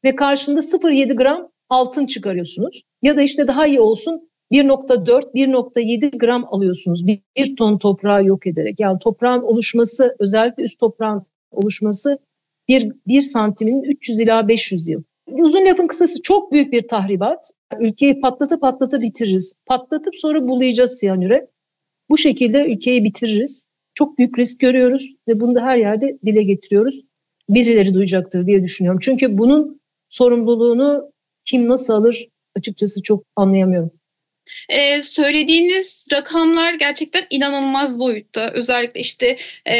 ve 0.03 0.15
karşında 0.15 0.60
0.7 0.60 1.15
gram 1.15 1.51
altın 1.69 2.05
çıkarıyorsunuz. 2.05 2.84
Ya 3.02 3.18
da 3.18 3.22
işte 3.22 3.48
daha 3.48 3.68
iyi 3.68 3.80
olsun 3.80 4.30
1.4-1.7 4.52 6.18
gram 6.18 6.46
alıyorsunuz 6.50 7.08
bir, 7.08 7.22
bir 7.38 7.56
ton 7.56 7.78
toprağı 7.78 8.26
yok 8.26 8.48
ederek. 8.48 8.80
Yani 8.80 9.00
toprağın 9.00 9.42
oluşması 9.42 10.16
özellikle 10.20 10.64
üst 10.64 10.80
toprağın 10.80 11.26
oluşması 11.52 12.20
bir, 12.68 12.92
bir 13.08 13.22
santiminin 13.22 13.84
300 13.84 14.20
ila 14.20 14.48
500 14.48 14.88
yıl. 14.88 15.04
Uzun 15.32 15.66
lafın 15.66 15.88
kısası 15.88 16.22
çok 16.22 16.52
büyük 16.52 16.74
bir 16.74 16.88
tahribat. 16.88 17.52
Ülkeyi 17.80 18.22
patlata 18.22 18.60
patlata 18.60 19.02
bitiririz. 19.02 19.54
Patlatıp 19.66 20.16
sonra 20.16 20.48
bulayacağız 20.48 21.00
siyanüre. 21.00 21.48
Bu 22.10 22.18
şekilde 22.18 22.66
ülkeyi 22.66 23.04
bitiririz. 23.04 23.66
Çok 23.94 24.18
büyük 24.18 24.40
risk 24.40 24.60
görüyoruz 24.60 25.16
ve 25.28 25.40
bunu 25.40 25.56
da 25.56 25.62
her 25.62 25.78
yerde 25.78 26.20
dile 26.26 26.44
getiriyoruz. 26.44 27.02
Birileri 27.50 27.94
duyacaktır 27.94 28.48
diye 28.48 28.64
düşünüyorum. 28.64 29.00
Çünkü 29.04 29.38
bunun 29.38 29.82
sorumluluğunu 30.10 31.12
kim 31.46 31.68
nasıl 31.68 31.94
alır 31.94 32.28
açıkçası 32.60 33.04
çok 33.04 33.24
anlayamıyorum. 33.36 33.91
Ee, 34.69 35.02
söylediğiniz 35.02 36.08
rakamlar 36.13 36.74
gerçekten 36.74 37.28
inanılmaz 37.30 38.00
boyutta. 38.00 38.52
Özellikle 38.54 39.00
işte 39.02 39.38
e, 39.67 39.78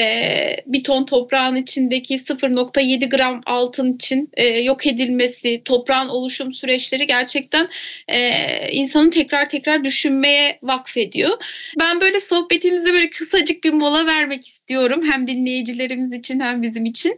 bir 0.66 0.84
ton 0.84 1.06
toprağın 1.06 1.56
içindeki 1.56 2.20
0.7 2.20 3.10
gram 3.10 3.42
altın 3.46 3.94
için 3.94 4.30
e, 4.34 4.48
yok 4.48 4.88
edilmesi, 4.88 5.62
toprağın 5.66 6.08
oluşum 6.10 6.54
süreçleri 6.54 7.08
gerçekten 7.08 7.70
e, 8.08 8.32
insanı 8.72 9.12
tekrar 9.12 9.50
tekrar 9.50 9.84
düşünmeye 9.84 10.60
vakfediyor. 10.64 11.38
Ben 11.80 12.02
böyle 12.02 12.20
sohbetimize 12.20 12.94
böyle 12.94 13.10
kısacık 13.10 13.64
bir 13.64 13.74
mola 13.74 14.06
vermek 14.06 14.48
istiyorum. 14.48 15.04
Hem 15.12 15.28
dinleyicilerimiz 15.28 16.12
için 16.12 16.40
hem 16.40 16.62
bizim 16.62 16.86
için. 16.86 17.18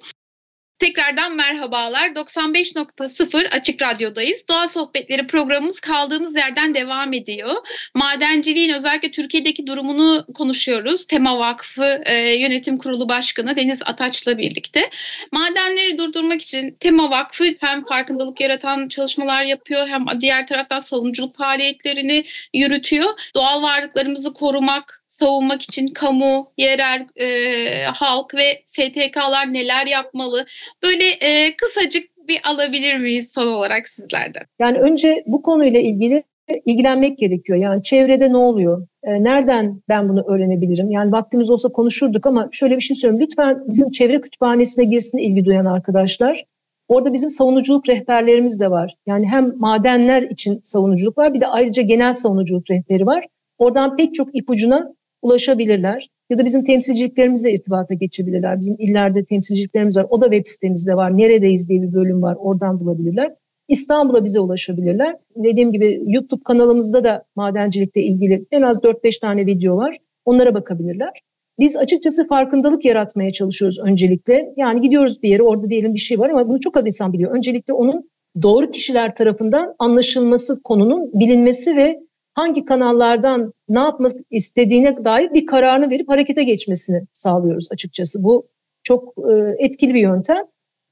Tekrardan 0.82 1.36
merhabalar. 1.36 2.10
95.0 2.10 3.50
Açık 3.50 3.82
Radyo'dayız. 3.82 4.48
Doğa 4.50 4.67
Sohbetleri 4.67 5.28
programımız 5.28 5.80
kaldığımız 5.80 6.36
yerden 6.36 6.76
devam 6.76 7.13
ediyor. 7.13 7.56
Madenciliğin 7.96 8.74
özellikle 8.74 9.12
Türkiye'deki 9.12 9.67
durumunu 9.67 10.26
konuşuyoruz. 10.34 11.08
Tema 11.08 11.39
Vakfı 11.39 12.02
e, 12.06 12.15
Yönetim 12.15 12.78
Kurulu 12.78 13.10
Başkanı 13.10 13.56
Deniz 13.56 13.82
Ataç'la 13.86 14.38
birlikte. 14.38 14.89
Madenleri 15.32 15.98
durdurmak 15.98 16.41
için 16.41 16.78
Tema 16.80 17.10
Vakfı 17.10 17.44
hem 17.60 17.86
farkındalık 17.86 18.41
yaratan 18.41 18.88
çalışmalar 18.88 19.44
yapıyor 19.44 19.88
hem 19.88 20.06
diğer 20.22 20.48
taraftan 20.48 20.80
savunuculuk 20.80 21.38
faaliyetlerini 21.38 22.26
yürütüyor. 22.54 23.10
Doğal 23.36 23.63
varlıklarımızı 23.63 24.34
korumak, 24.34 25.01
savunmak 25.12 25.62
için 25.62 25.88
kamu, 25.88 26.52
yerel 26.58 27.08
e, 27.15 27.84
halk 27.84 28.36
ve 28.36 28.63
STK'lar 28.65 29.54
neler 29.54 29.88
yapmalı? 29.88 30.45
Böyle 30.84 31.04
e, 31.04 31.56
kısacık 31.56 32.04
bir 32.28 32.39
alabilir 32.43 32.97
miyiz 32.97 33.32
son 33.36 33.47
olarak 33.47 33.89
sizlerden? 33.89 34.43
Yani 34.60 34.78
önce 34.78 35.24
bu 35.28 35.41
konuyla 35.41 35.80
ilgili 35.80 36.24
ilgilenmek 36.65 37.17
gerekiyor. 37.17 37.60
Yani 37.60 37.84
çevrede 37.84 38.30
ne 38.30 38.38
oluyor? 38.38 38.88
E, 39.04 39.24
nereden 39.24 39.82
ben 39.89 40.10
bunu 40.10 40.24
öğrenebilirim? 40.28 40.91
Yani 40.91 41.12
vaktimiz 41.12 41.50
olsa 41.50 41.69
konuşurduk 41.69 42.26
ama 42.26 42.50
şöyle 42.52 42.76
bir 42.76 42.82
şey 42.82 42.95
söyleyeyim. 42.95 43.24
Lütfen 43.24 43.63
bizim 43.67 43.91
çevre 43.91 44.21
kütüphanesine 44.21 44.86
girsin 44.86 45.17
ilgi 45.17 45.45
duyan 45.45 45.65
arkadaşlar. 45.65 46.45
Orada 46.88 47.13
bizim 47.13 47.30
savunuculuk 47.30 47.89
rehberlerimiz 47.89 48.60
de 48.60 48.71
var. 48.71 48.95
Yani 49.06 49.28
hem 49.28 49.54
madenler 49.58 50.21
için 50.21 50.62
savunuculuk 50.63 51.17
var 51.17 51.34
bir 51.34 51.41
de 51.41 51.47
ayrıca 51.47 51.84
genel 51.84 52.13
savunuculuk 52.13 52.71
rehberi 52.71 53.06
var. 53.06 53.28
Oradan 53.58 53.97
pek 53.97 54.15
çok 54.15 54.36
ipucuna 54.36 54.93
ulaşabilirler. 55.21 56.10
Ya 56.29 56.38
da 56.38 56.45
bizim 56.45 56.63
temsilciliklerimizle 56.63 57.53
irtibata 57.53 57.93
geçebilirler. 57.93 58.60
Bizim 58.60 58.75
illerde 58.79 59.25
temsilciliklerimiz 59.25 59.97
var. 59.97 60.07
O 60.10 60.21
da 60.21 60.31
web 60.31 60.47
sitemizde 60.47 60.95
var. 60.95 61.17
Neredeyiz 61.17 61.69
diye 61.69 61.81
bir 61.81 61.93
bölüm 61.93 62.21
var. 62.21 62.38
Oradan 62.39 62.79
bulabilirler. 62.79 63.34
İstanbul'a 63.67 64.23
bize 64.23 64.39
ulaşabilirler. 64.39 65.15
Dediğim 65.36 65.71
gibi 65.71 66.01
YouTube 66.07 66.43
kanalımızda 66.43 67.03
da 67.03 67.23
madencilikle 67.36 68.01
ilgili 68.01 68.45
en 68.51 68.62
az 68.62 68.84
4-5 68.84 69.19
tane 69.19 69.45
video 69.45 69.77
var. 69.77 69.97
Onlara 70.25 70.53
bakabilirler. 70.53 71.21
Biz 71.60 71.77
açıkçası 71.77 72.27
farkındalık 72.27 72.86
yaratmaya 72.86 73.31
çalışıyoruz 73.31 73.79
öncelikle. 73.79 74.53
Yani 74.57 74.81
gidiyoruz 74.81 75.23
bir 75.23 75.29
yere 75.29 75.43
orada 75.43 75.69
diyelim 75.69 75.93
bir 75.93 75.99
şey 75.99 76.19
var 76.19 76.29
ama 76.29 76.49
bunu 76.49 76.60
çok 76.60 76.77
az 76.77 76.88
insan 76.88 77.13
biliyor. 77.13 77.36
Öncelikle 77.36 77.73
onun 77.73 78.10
doğru 78.41 78.71
kişiler 78.71 79.15
tarafından 79.15 79.75
anlaşılması 79.79 80.62
konunun 80.63 81.12
bilinmesi 81.13 81.75
ve 81.75 81.99
hangi 82.34 82.65
kanallardan 82.65 83.54
ne 83.70 83.80
yapmak 83.80 84.12
istediğine 84.32 85.06
dair 85.06 85.34
bir 85.34 85.46
kararını 85.46 85.89
verip 85.89 86.10
harekete 86.10 86.44
geçmesini 86.44 87.08
sağlıyoruz 87.13 87.67
açıkçası. 87.72 88.24
Bu 88.24 88.48
çok 88.84 89.13
e, 89.32 89.56
etkili 89.60 89.94
bir 89.94 90.02
yöntem. 90.02 90.46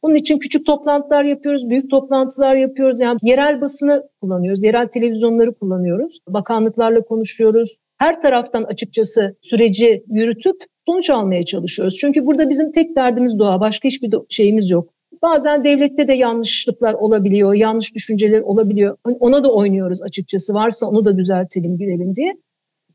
Bunun 0.04 0.16
için 0.16 0.40
küçük 0.40 0.66
toplantılar 0.66 1.24
yapıyoruz, 1.24 1.70
büyük 1.70 1.90
toplantılar 1.90 2.56
yapıyoruz. 2.56 3.00
Yani 3.00 3.20
yerel 3.24 3.62
basını 3.62 4.10
kullanıyoruz, 4.22 4.64
yerel 4.64 4.88
televizyonları 4.88 5.54
kullanıyoruz. 5.54 6.20
Bakanlıklarla 6.28 7.02
konuşuyoruz. 7.02 7.76
Her 7.98 8.22
taraftan 8.22 8.64
açıkçası 8.64 9.36
süreci 9.42 10.04
yürütüp 10.08 10.64
sonuç 10.86 11.10
almaya 11.10 11.46
çalışıyoruz. 11.46 11.98
Çünkü 11.98 12.26
burada 12.26 12.50
bizim 12.50 12.72
tek 12.72 12.96
derdimiz 12.96 13.40
doğa, 13.40 13.60
başka 13.60 13.88
hiçbir 13.88 14.14
şeyimiz 14.30 14.70
yok. 14.70 14.94
Bazen 15.22 15.64
devlette 15.64 16.08
de 16.08 16.14
yanlışlıklar 16.14 16.94
olabiliyor, 16.94 17.54
yanlış 17.54 17.96
düşünceler 17.96 18.42
olabiliyor. 18.42 18.98
Ona 19.20 19.44
da 19.44 19.52
oynuyoruz 19.54 20.02
açıkçası. 20.02 20.54
Varsa 20.54 20.86
onu 20.88 21.06
da 21.06 21.18
düzeltelim, 21.18 21.78
girelim 21.78 22.16
diye. 22.16 22.38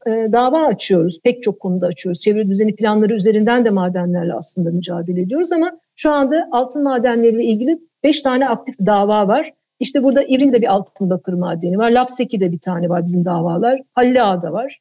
Ee, 0.07 0.29
dava 0.33 0.67
açıyoruz. 0.67 1.21
Pek 1.25 1.43
çok 1.43 1.61
konuda 1.61 1.87
açıyoruz. 1.87 2.21
Çevre 2.21 2.49
düzeni 2.49 2.77
planları 2.77 3.15
üzerinden 3.15 3.65
de 3.65 3.71
madenlerle 3.71 4.35
aslında 4.35 4.71
mücadele 4.71 5.21
ediyoruz 5.21 5.53
ama 5.53 5.73
şu 5.97 6.11
anda 6.11 6.49
altın 6.53 6.83
madenleriyle 6.83 7.45
ilgili 7.45 7.79
5 8.05 8.23
tane 8.23 8.49
aktif 8.49 8.75
dava 8.87 9.29
var. 9.29 9.53
İşte 9.81 10.03
burada 10.03 10.23
İvrin'de 10.23 10.63
bir 10.63 10.73
altın 10.73 11.11
bakır 11.11 11.33
madeni 11.33 11.79
var. 11.79 11.91
Lapseki'de 11.91 12.53
bir 12.53 12.59
tane 12.59 12.89
var 12.89 13.05
bizim 13.05 13.25
davalar. 13.25 13.81
Halil 13.93 14.31
Ağa'da 14.31 14.53
var. 14.53 14.81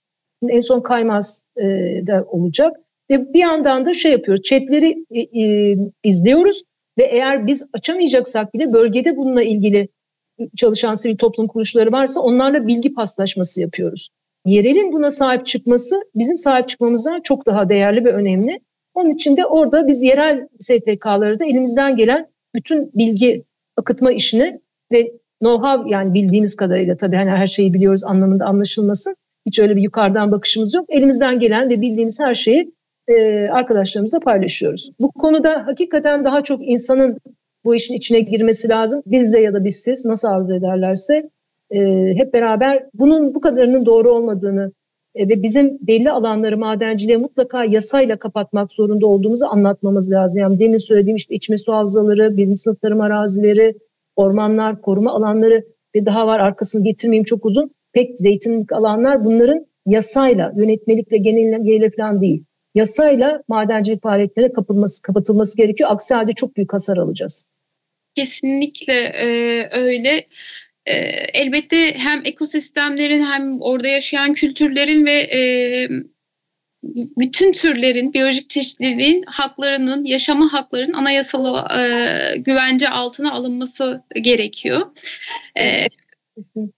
En 0.50 0.60
son 0.60 0.82
Kaymaz'da 0.82 2.18
e, 2.18 2.24
olacak. 2.24 2.78
Ve 3.10 3.34
bir 3.34 3.40
yandan 3.40 3.86
da 3.86 3.94
şey 3.94 4.12
yapıyoruz. 4.12 4.44
Chatleri 4.44 5.06
e, 5.12 5.42
e, 5.42 5.78
izliyoruz 6.04 6.64
ve 6.98 7.04
eğer 7.04 7.48
biz 7.48 7.70
açamayacaksak 7.74 8.54
bile 8.54 8.74
bölgede 8.74 9.18
bununla 9.18 9.44
ilgili 9.44 9.90
çalışan 10.58 10.96
sivil 10.96 11.18
toplum 11.18 11.48
kuruluşları 11.48 11.92
varsa 11.92 12.20
onlarla 12.20 12.68
bilgi 12.68 12.94
paslaşması 12.94 13.62
yapıyoruz. 13.62 14.10
Yerelin 14.46 14.92
buna 14.92 15.12
sahip 15.12 15.46
çıkması 15.46 16.02
bizim 16.16 16.38
sahip 16.38 16.70
çıkmamızdan 16.70 17.22
çok 17.22 17.46
daha 17.46 17.70
değerli 17.70 18.06
ve 18.06 18.12
önemli. 18.14 18.60
Onun 18.94 19.10
için 19.10 19.38
de 19.38 19.46
orada 19.46 19.88
biz 19.88 20.04
yerel 20.04 20.48
STK'ları 20.60 21.40
da 21.40 21.46
elimizden 21.46 21.96
gelen 21.96 22.28
bütün 22.56 22.92
bilgi 22.94 23.44
akıtma 23.78 24.12
işini 24.12 24.60
ve 24.92 25.12
know-how 25.42 25.90
yani 25.90 26.14
bildiğimiz 26.14 26.56
kadarıyla 26.56 26.98
tabii 26.98 27.16
hani 27.16 27.30
her 27.30 27.48
şeyi 27.48 27.74
biliyoruz 27.74 28.04
anlamında 28.04 28.46
anlaşılmasın. 28.46 29.16
Hiç 29.46 29.60
öyle 29.60 29.76
bir 29.76 29.82
yukarıdan 29.82 30.32
bakışımız 30.32 30.74
yok. 30.74 30.86
Elimizden 30.90 31.40
gelen 31.40 31.70
ve 31.70 31.82
bildiğimiz 31.82 32.20
her 32.20 32.36
şeyi 32.36 32.72
e, 33.08 33.48
arkadaşlarımızla 33.48 34.20
paylaşıyoruz. 34.20 34.92
Bu 35.00 35.12
konuda 35.12 35.68
hakikaten 35.68 36.26
daha 36.26 36.44
çok 36.44 36.68
insanın 36.68 37.18
bu 37.66 37.76
işin 37.76 37.94
içine 37.94 38.20
girmesi 38.20 38.70
lazım. 38.70 39.04
Biz 39.06 39.34
de 39.34 39.40
ya 39.40 39.54
da 39.54 39.66
biz 39.66 39.76
siz 39.76 40.06
nasıl 40.06 40.28
arzu 40.28 40.54
ederlerse 40.54 41.30
e, 41.72 41.80
hep 42.18 42.34
beraber 42.34 42.86
bunun 42.94 43.36
bu 43.36 43.42
kadarının 43.42 43.86
doğru 43.86 44.12
olmadığını 44.12 44.72
e, 45.16 45.30
ve 45.30 45.44
bizim 45.44 45.78
belli 45.82 46.12
alanları 46.12 46.58
madenciliğe 46.58 47.18
mutlaka 47.18 47.66
yasayla 47.66 48.18
kapatmak 48.18 48.74
zorunda 48.74 49.08
olduğumuzu 49.08 49.46
anlatmamız 49.46 50.12
lazım. 50.12 50.42
Yani 50.42 50.60
demin 50.60 50.78
söylediğim 50.78 51.16
işte 51.16 51.36
içme 51.36 51.58
su 51.58 51.74
havzaları, 51.74 52.38
birinci 52.38 52.58
sınıf 52.58 52.82
tarım 52.82 53.02
arazileri, 53.02 53.76
ormanlar, 54.16 54.82
koruma 54.82 55.12
alanları 55.12 55.64
ve 55.96 56.06
daha 56.06 56.28
var 56.28 56.40
arkasını 56.40 56.84
getirmeyeyim 56.84 57.24
çok 57.24 57.46
uzun. 57.46 57.72
Pek 57.94 58.18
zeytinlik 58.18 58.72
alanlar 58.72 59.26
bunların 59.26 59.66
yasayla, 59.86 60.54
yönetmelikle, 60.56 61.18
genel 61.18 61.92
falan 61.98 62.22
değil. 62.22 62.44
Yasayla 62.76 63.44
madencilik 63.48 64.04
faaliyetlerine 64.04 64.54
kapılması, 64.54 65.02
kapatılması 65.02 65.58
gerekiyor. 65.58 65.90
Aksi 65.92 66.14
halde 66.14 66.32
çok 66.32 66.58
büyük 66.58 66.74
hasar 66.74 66.98
alacağız. 66.98 67.46
Kesinlikle 68.16 68.94
e, 68.94 69.28
öyle. 69.72 70.28
E, 70.86 70.94
elbette 71.34 71.94
hem 71.98 72.22
ekosistemlerin 72.26 73.26
hem 73.26 73.62
orada 73.62 73.88
yaşayan 73.88 74.34
kültürlerin 74.34 75.06
ve 75.06 75.14
e, 75.14 75.40
bütün 77.18 77.52
türlerin, 77.52 78.14
biyolojik 78.14 78.50
çeşitliliğin 78.50 79.24
haklarının, 79.28 80.04
yaşama 80.04 80.54
haklarının 80.54 80.94
anayasal 80.94 81.56
e, 81.80 82.38
güvence 82.38 82.90
altına 82.90 83.32
alınması 83.32 84.04
gerekiyor. 84.22 84.82
E, 85.60 85.88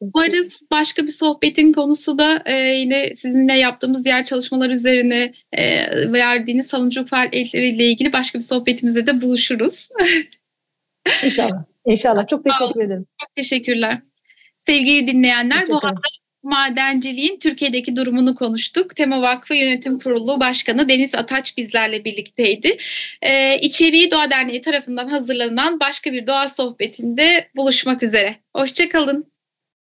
Umarız 0.01 0.61
başka 0.71 1.03
bir 1.03 1.11
sohbetin 1.11 1.73
konusu 1.73 2.19
da 2.19 2.43
e, 2.45 2.53
yine 2.53 3.15
sizinle 3.15 3.53
yaptığımız 3.53 4.05
diğer 4.05 4.25
çalışmalar 4.25 4.69
üzerine 4.69 5.33
e, 5.51 5.85
verdiğiniz 6.13 6.67
savunucu 6.67 7.05
faaliyetleriyle 7.05 7.85
ilgili 7.85 8.13
başka 8.13 8.39
bir 8.39 8.43
sohbetimizde 8.43 9.07
de 9.07 9.21
buluşuruz. 9.21 9.89
İnşallah. 11.23 11.63
İnşallah. 11.85 12.27
Çok 12.27 12.45
teşekkür 12.45 12.81
ederim. 12.81 13.05
Çok 13.21 13.35
teşekkürler. 13.35 14.01
Sevgili 14.59 15.07
dinleyenler 15.07 15.67
bu 15.67 15.73
hafta 15.73 16.09
madenciliğin 16.43 17.39
Türkiye'deki 17.39 17.95
durumunu 17.95 18.35
konuştuk. 18.35 18.95
Tema 18.95 19.21
Vakfı 19.21 19.55
Yönetim 19.55 19.99
Kurulu 19.99 20.39
Başkanı 20.39 20.89
Deniz 20.89 21.15
Ataç 21.15 21.57
bizlerle 21.57 22.05
birlikteydi. 22.05 22.77
Ee, 23.21 23.59
içeriği 23.59 24.11
Doğa 24.11 24.31
Derneği 24.31 24.61
tarafından 24.61 25.07
hazırlanan 25.07 25.79
başka 25.79 26.13
bir 26.13 26.27
doğa 26.27 26.49
sohbetinde 26.49 27.49
buluşmak 27.55 28.03
üzere. 28.03 28.35
Hoşçakalın. 28.55 29.34